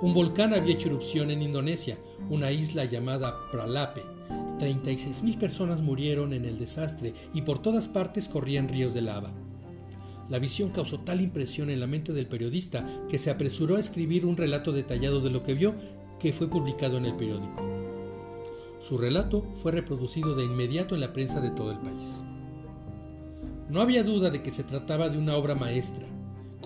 [0.01, 1.97] Un volcán había hecho erupción en Indonesia,
[2.31, 4.03] una isla llamada Pralape.
[4.59, 9.33] 36.000 personas murieron en el desastre y por todas partes corrían ríos de lava.
[10.29, 14.27] La visión causó tal impresión en la mente del periodista que se apresuró a escribir
[14.27, 15.75] un relato detallado de lo que vio
[16.19, 17.63] que fue publicado en el periódico.
[18.79, 22.23] Su relato fue reproducido de inmediato en la prensa de todo el país.
[23.71, 26.07] No había duda de que se trataba de una obra maestra,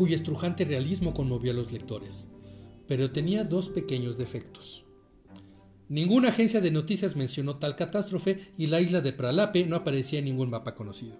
[0.00, 2.28] cuyo estrujante realismo conmovió a los lectores,
[2.88, 4.86] pero tenía dos pequeños defectos.
[5.90, 10.24] Ninguna agencia de noticias mencionó tal catástrofe y la isla de Pralape no aparecía en
[10.24, 11.18] ningún mapa conocido.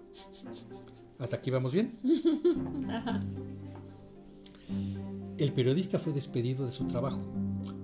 [1.19, 1.99] ¿Hasta aquí vamos bien?
[5.37, 7.21] El periodista fue despedido de su trabajo,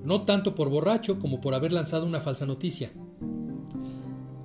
[0.03, 2.89] no tanto por borracho como por haber lanzado una falsa noticia.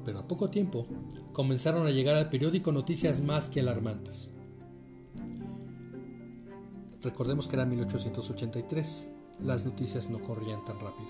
[0.04, 0.86] Pero a poco tiempo
[1.32, 4.34] comenzaron a llegar al periódico noticias más que alarmantes.
[7.02, 11.08] Recordemos que era 1883, las noticias no corrían tan rápido.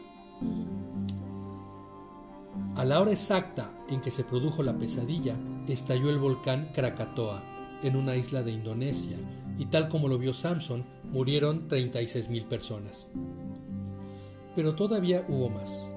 [2.77, 5.37] A la hora exacta en que se produjo la pesadilla,
[5.69, 7.43] estalló el volcán Krakatoa,
[7.83, 9.17] en una isla de Indonesia
[9.59, 13.11] y tal como lo vio Samson, murieron 36.000 personas.
[14.55, 15.93] Pero todavía hubo más.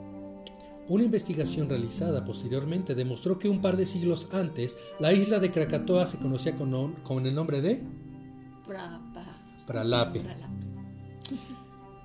[0.87, 6.05] Una investigación realizada posteriormente demostró que un par de siglos antes la isla de Krakatoa
[6.05, 7.83] se conocía con, con el nombre de
[9.65, 10.21] Pralape.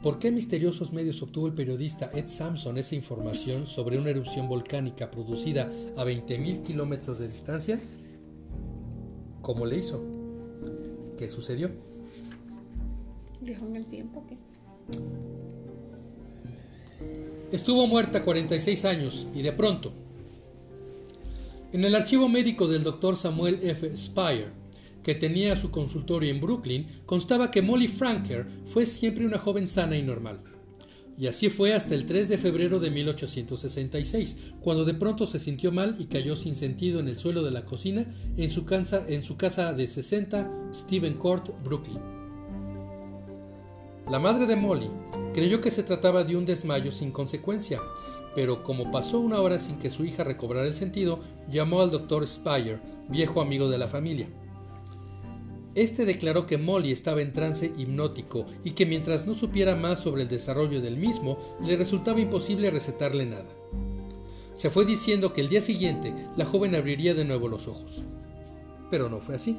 [0.02, 5.10] ¿Por qué misteriosos medios obtuvo el periodista Ed Samson esa información sobre una erupción volcánica
[5.10, 7.78] producida a 20.000 kilómetros de distancia?
[9.42, 10.02] ¿Cómo le hizo?
[11.18, 11.70] ¿Qué sucedió?
[13.42, 14.38] Dejó en el tiempo que.
[17.52, 19.92] Estuvo muerta 46 años y de pronto.
[21.72, 23.96] En el archivo médico del doctor Samuel F.
[23.96, 24.59] Spire,
[25.02, 29.96] que tenía su consultorio en Brooklyn, constaba que Molly Franker fue siempre una joven sana
[29.96, 30.40] y normal.
[31.20, 35.70] Y así fue hasta el 3 de febrero de 1866, cuando de pronto se sintió
[35.70, 38.06] mal y cayó sin sentido en el suelo de la cocina
[38.38, 41.98] en su casa, de 60 Stephen Court, Brooklyn.
[44.10, 44.90] La madre de Molly
[45.34, 47.82] creyó que se trataba de un desmayo sin consecuencia,
[48.34, 51.20] pero como pasó una hora sin que su hija recobrara el sentido,
[51.50, 52.80] llamó al doctor Spire,
[53.10, 54.26] viejo amigo de la familia.
[55.74, 60.22] Este declaró que Molly estaba en trance hipnótico y que mientras no supiera más sobre
[60.22, 63.48] el desarrollo del mismo, le resultaba imposible recetarle nada.
[64.54, 68.02] Se fue diciendo que el día siguiente la joven abriría de nuevo los ojos.
[68.90, 69.56] Pero no fue así.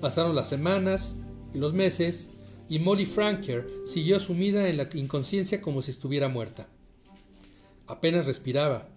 [0.00, 1.16] Pasaron las semanas
[1.54, 6.68] y los meses y Molly Franker siguió sumida en la inconsciencia como si estuviera muerta.
[7.86, 8.88] Apenas respiraba.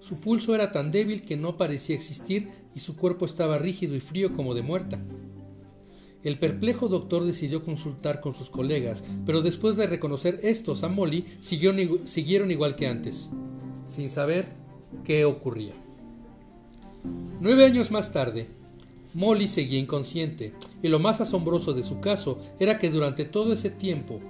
[0.00, 4.00] Su pulso era tan débil que no parecía existir y su cuerpo estaba rígido y
[4.00, 4.98] frío como de muerta.
[6.24, 11.26] el perplejo doctor decidió consultar con sus colegas, pero después de reconocer estos a Molly,
[11.40, 13.30] siguieron igual que antes,
[13.84, 14.48] sin saber
[15.04, 15.74] qué ocurría.
[17.40, 18.46] Nueve años más tarde,
[19.12, 23.68] Molly seguía inconsciente, y lo más asombroso de su caso era que durante todo ese
[23.68, 24.20] tiempo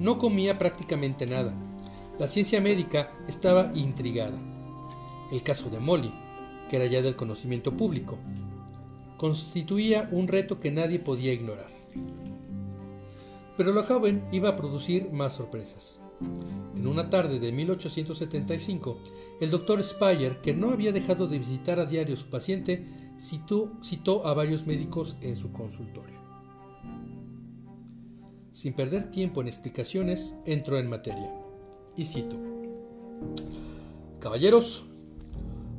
[0.00, 1.54] no comía prácticamente nada.
[2.18, 4.38] La ciencia médica estaba intrigada.
[5.30, 6.12] El caso de Molly,
[6.72, 8.16] que era ya del conocimiento público,
[9.18, 11.68] constituía un reto que nadie podía ignorar.
[13.58, 16.00] Pero la joven iba a producir más sorpresas.
[16.74, 18.98] En una tarde de 1875,
[19.42, 22.86] el doctor Speyer, que no había dejado de visitar a diario a su paciente,
[23.20, 26.22] citó, citó a varios médicos en su consultorio.
[28.52, 31.34] Sin perder tiempo en explicaciones, entró en materia.
[31.98, 32.40] Y cito.
[34.20, 34.86] Caballeros,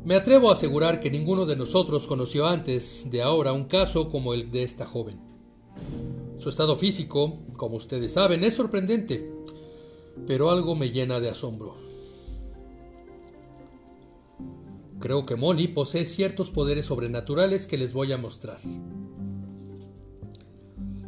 [0.05, 4.33] me atrevo a asegurar que ninguno de nosotros conoció antes de ahora un caso como
[4.33, 5.19] el de esta joven.
[6.37, 9.31] Su estado físico, como ustedes saben, es sorprendente,
[10.27, 11.75] pero algo me llena de asombro.
[14.99, 18.59] Creo que Molly posee ciertos poderes sobrenaturales que les voy a mostrar.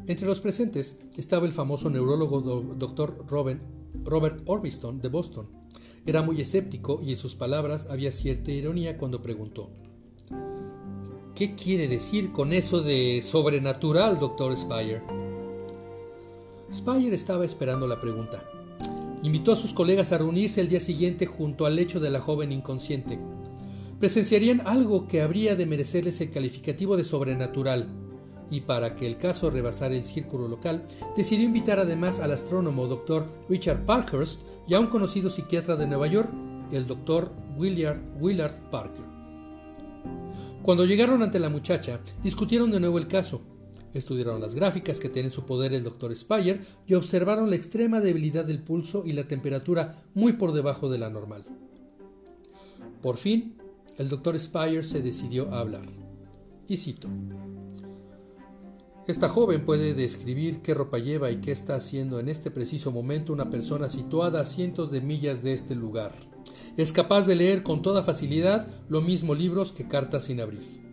[0.07, 2.41] Entre los presentes estaba el famoso neurólogo
[2.77, 3.25] Dr.
[3.27, 5.64] Robert Orbiston de Boston.
[6.05, 9.71] Era muy escéptico y en sus palabras había cierta ironía cuando preguntó
[11.33, 14.55] ¿Qué quiere decir con eso de sobrenatural, Dr.
[14.55, 15.01] Spire?
[16.71, 18.41] Spire estaba esperando la pregunta.
[19.23, 22.51] Invitó a sus colegas a reunirse el día siguiente junto al lecho de la joven
[22.51, 23.19] inconsciente.
[23.99, 27.89] Presenciarían algo que habría de merecerles el calificativo de sobrenatural,
[28.49, 30.85] y para que el caso rebasara el círculo local,
[31.15, 33.27] decidió invitar además al astrónomo Dr.
[33.49, 36.29] Richard Parkhurst y a un conocido psiquiatra de Nueva York,
[36.71, 37.31] el Dr.
[37.57, 39.05] Willard, Willard Parker.
[40.63, 43.41] Cuando llegaron ante la muchacha, discutieron de nuevo el caso.
[43.93, 46.13] Estudiaron las gráficas que tiene en su poder el Dr.
[46.15, 50.97] Spire y observaron la extrema debilidad del pulso y la temperatura muy por debajo de
[50.97, 51.45] la normal.
[53.01, 53.55] Por fin,
[53.97, 54.37] el Dr.
[54.37, 55.85] Spire se decidió a hablar.
[56.67, 57.07] Y cito.
[59.07, 63.33] Esta joven puede describir qué ropa lleva y qué está haciendo en este preciso momento
[63.33, 66.11] una persona situada a cientos de millas de este lugar.
[66.75, 70.84] Es capaz de leer con toda facilidad lo mismo libros que cartas sin abrir.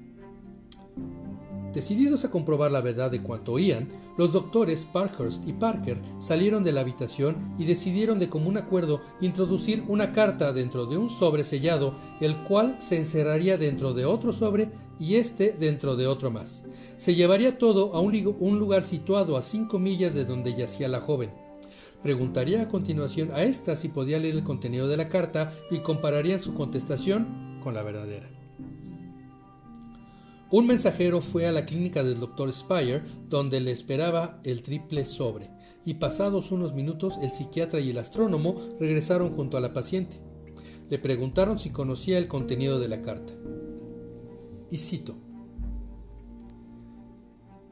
[1.73, 6.73] Decididos a comprobar la verdad de cuanto oían, los doctores Parkhurst y Parker salieron de
[6.73, 11.95] la habitación y decidieron de común acuerdo introducir una carta dentro de un sobre sellado,
[12.20, 14.70] el cual se encerraría dentro de otro sobre
[15.01, 16.64] y este dentro de otro más.
[16.99, 21.31] Se llevaría todo a un, lugar situado a cinco millas de donde yacía la joven.
[22.03, 26.41] Preguntaría a continuación a ésta si podía leer el contenido de la carta y compararían
[26.41, 28.41] su contestación con la verdadera.
[30.53, 32.53] Un mensajero fue a la clínica del Dr.
[32.53, 35.49] Spire, donde le esperaba el triple sobre,
[35.87, 40.19] y pasados unos minutos el psiquiatra y el astrónomo regresaron junto a la paciente.
[40.91, 43.33] Le preguntaron si conocía el contenido de la carta.
[44.71, 45.15] Y cito.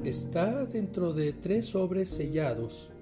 [0.02, 2.92] Está dentro de tres sobres sellados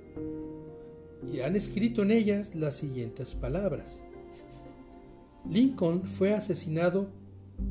[1.33, 4.03] y han escrito en ellas las siguientes palabras.
[5.49, 7.11] Lincoln fue asesinado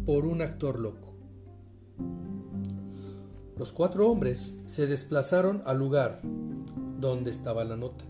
[0.06, 1.17] por un actor loco.
[3.58, 6.22] Los cuatro hombres se desplazaron al lugar
[7.00, 8.06] donde estaba la nota.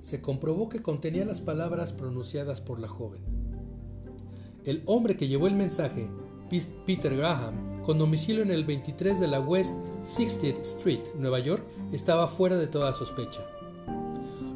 [0.00, 3.20] Se comprobó que contenía las palabras pronunciadas por la joven.
[4.64, 6.08] El hombre que llevó el mensaje,
[6.86, 12.28] Peter Graham, con domicilio en el 23 de la West 60th Street, Nueva York, estaba
[12.28, 13.40] fuera de toda sospecha.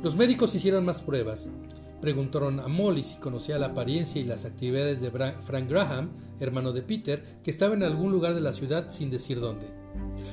[0.02, 1.48] Los médicos hicieron más pruebas
[2.06, 6.82] Preguntaron a Molly si conocía la apariencia y las actividades de Frank Graham, hermano de
[6.82, 9.66] Peter, que estaba en algún lugar de la ciudad sin decir dónde.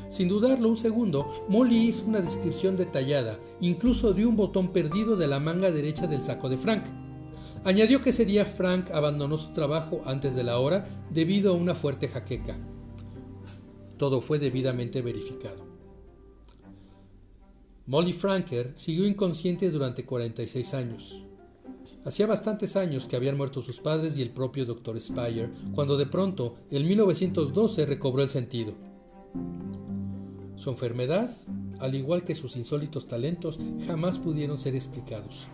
[0.07, 5.26] Sin dudarlo un segundo, Molly hizo una descripción detallada, incluso de un botón perdido de
[5.26, 6.84] la manga derecha del saco de Frank.
[7.63, 11.74] Añadió que ese día Frank abandonó su trabajo antes de la hora debido a una
[11.74, 12.55] fuerte jaqueca.
[13.97, 15.65] Todo fue debidamente verificado.
[17.88, 21.24] Molly Franker siguió inconsciente durante 46 años.
[22.05, 24.99] Hacía bastantes años que habían muerto sus padres y el propio Dr.
[24.99, 28.74] Spire, cuando de pronto, en 1912, recobró el sentido.
[30.55, 31.30] Su enfermedad,
[31.80, 35.47] al igual que sus insólitos talentos, jamás pudieron ser explicados.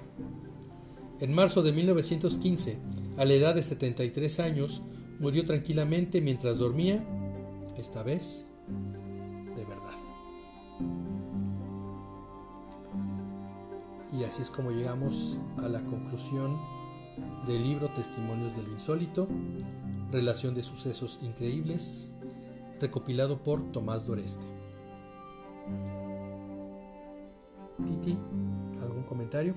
[1.20, 2.78] En marzo de 1915,
[3.18, 4.82] a la edad de 73 años,
[5.20, 7.06] murió tranquilamente mientras dormía,
[7.78, 8.46] esta vez
[14.12, 16.58] Y así es como llegamos a la conclusión
[17.46, 19.28] del libro Testimonios de lo Insólito,
[20.12, 22.12] relación de sucesos increíbles
[22.80, 24.48] recopilado por Tomás Doreste.
[27.86, 28.18] Titi,
[28.82, 29.56] ¿algún comentario?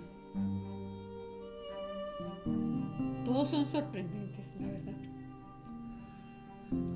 [3.25, 4.95] Todos son sorprendentes, la verdad.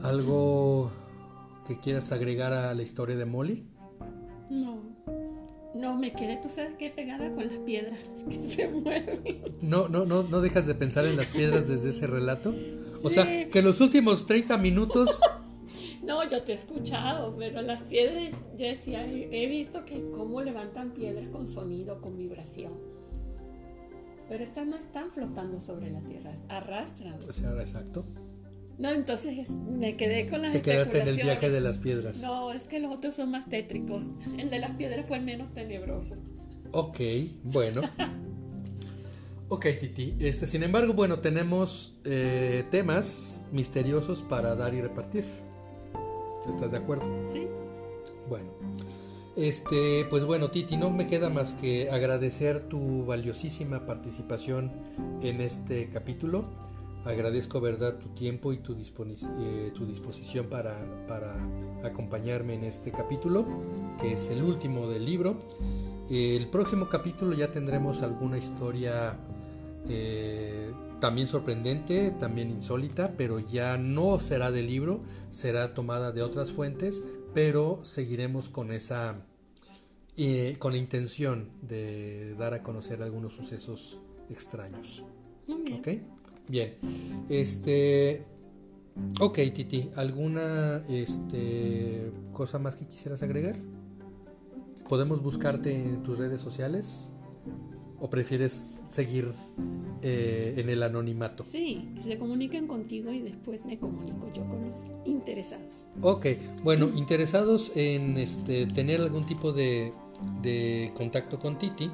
[0.02, 0.90] ¿Algo
[1.66, 3.66] que quieras agregar a la historia de Molly?
[4.50, 4.95] No.
[5.76, 9.20] No, me quedé, tú sabes qué, pegada con las piedras que se mueven.
[9.60, 12.54] No, no, no, no dejas de pensar en las piedras desde ese relato.
[13.02, 15.20] O sea, que los últimos 30 minutos
[16.02, 20.90] no, yo te he escuchado, pero las piedras, yo decía, he visto que cómo levantan
[20.92, 22.72] piedras con sonido, con vibración.
[24.28, 27.18] Pero estas no están flotando sobre la tierra, arrastran.
[27.28, 28.04] O sea, exacto.
[28.78, 32.20] No, entonces me quedé con las Te quedaste en el viaje de las piedras.
[32.20, 34.10] No, es que los otros son más tétricos.
[34.38, 36.16] El de las piedras fue el menos tenebroso.
[36.72, 37.00] Ok,
[37.44, 37.80] bueno.
[39.48, 40.14] ok, Titi.
[40.20, 45.24] Este, sin embargo, bueno, tenemos eh, temas misteriosos para dar y repartir.
[46.48, 47.06] ¿Estás de acuerdo?
[47.30, 47.46] Sí.
[48.28, 48.50] Bueno.
[49.36, 54.70] Este, pues bueno, Titi, no me queda más que agradecer tu valiosísima participación
[55.22, 56.44] en este capítulo.
[57.06, 61.36] Agradezco, verdad, tu tiempo y tu, eh, tu disposición para, para,
[61.84, 63.46] acompañarme en este capítulo,
[64.00, 65.38] que es el último del libro.
[66.10, 69.16] El próximo capítulo ya tendremos alguna historia
[69.88, 75.00] eh, también sorprendente, también insólita, pero ya no será del libro,
[75.30, 79.14] será tomada de otras fuentes, pero seguiremos con esa,
[80.16, 85.04] eh, con la intención de dar a conocer algunos sucesos extraños.
[85.46, 85.78] bien.
[85.78, 85.88] ¿Ok?
[86.48, 86.74] Bien.
[87.28, 88.24] Este.
[89.20, 93.56] Ok, Titi, ¿alguna este, cosa más que quisieras agregar?
[94.88, 97.12] ¿Podemos buscarte en tus redes sociales?
[97.98, 99.30] ¿O prefieres seguir
[100.02, 101.44] eh, en el anonimato?
[101.44, 104.76] Sí, que se comuniquen contigo y después me comunico yo con los
[105.06, 105.86] interesados.
[106.02, 106.26] Ok,
[106.62, 109.92] bueno, interesados en este, tener algún tipo de,
[110.42, 111.90] de contacto con Titi,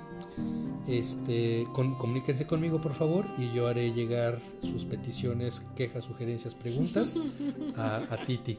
[0.88, 7.18] este, comuníquense conmigo por favor y yo haré llegar sus peticiones, quejas, sugerencias, preguntas
[7.76, 8.58] a, Titi.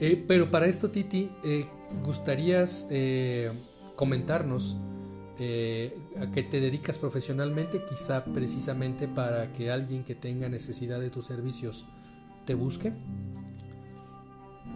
[0.00, 1.66] Eh, pero para esto, Titi, eh,
[2.04, 2.88] ¿gustarías
[3.96, 4.76] comentarnos?
[5.38, 11.10] Eh, a qué te dedicas profesionalmente, quizá precisamente para que alguien que tenga necesidad de
[11.10, 11.86] tus servicios
[12.44, 12.92] te busque?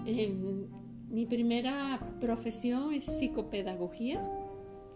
[0.06, 0.66] Em,
[1.10, 4.22] mi primera profesión es psicopedagogía,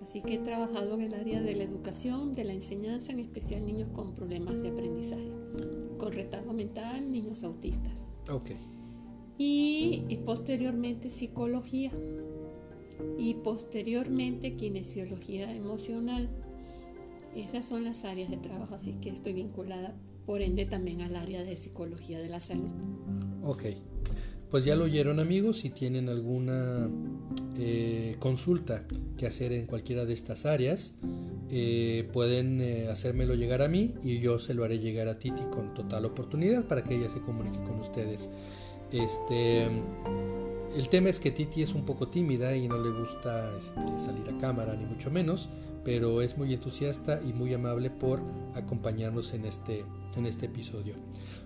[0.02, 3.66] así que he trabajado en el área de la educación, de la enseñanza, en especial
[3.66, 5.30] niños con problemas de aprendizaje,
[5.98, 8.08] con retardo mental, niños autistas.
[8.30, 8.50] Ok.
[9.42, 11.90] y posteriormente psicología
[13.18, 16.28] y posteriormente kinesiología emocional.
[17.36, 19.94] Esas son las áreas de trabajo, así que estoy vinculada
[20.26, 22.68] por ende también al área de psicología de la salud.
[23.44, 23.64] Ok,
[24.50, 26.88] pues ya lo oyeron amigos, si tienen alguna
[27.56, 28.84] eh, consulta
[29.16, 30.96] que hacer en cualquiera de estas áreas,
[31.50, 35.42] eh, pueden eh, hacérmelo llegar a mí y yo se lo haré llegar a Titi
[35.50, 38.28] con total oportunidad para que ella se comunique con ustedes.
[38.92, 39.68] Este
[40.76, 44.28] el tema es que Titi es un poco tímida y no le gusta este, salir
[44.28, 45.48] a cámara, ni mucho menos,
[45.84, 48.22] pero es muy entusiasta y muy amable por
[48.54, 49.84] acompañarnos en este,
[50.16, 50.94] en este episodio.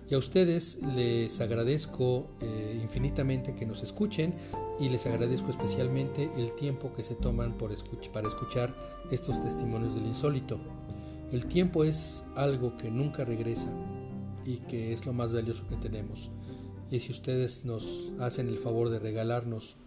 [0.09, 4.35] Y a ustedes les agradezco eh, infinitamente que nos escuchen
[4.79, 7.73] y les agradezco especialmente el tiempo que se toman por
[8.13, 8.75] para escuchar
[9.11, 10.59] estos testimonios del insólito.
[11.31, 13.73] El tiempo es algo que nunca regresa
[14.45, 16.29] y que es lo más valioso que tenemos.
[16.91, 19.77] Y si ustedes nos hacen el favor de regalarnos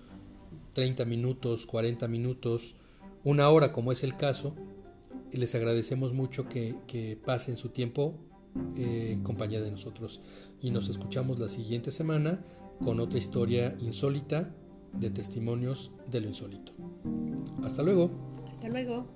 [0.73, 2.77] 30 minutos, 40 minutos,
[3.25, 4.55] una hora como es el caso.
[5.33, 8.15] Les agradecemos mucho que, pasen su tiempo
[8.77, 10.23] eh, en compañía de nosotros
[10.61, 12.43] y nos escuchamos la siguiente semana
[12.83, 14.55] con otra historia insólita
[14.93, 16.73] de testimonios de lo insólito.
[17.63, 18.11] Hasta luego.
[18.49, 19.07] Hasta luego.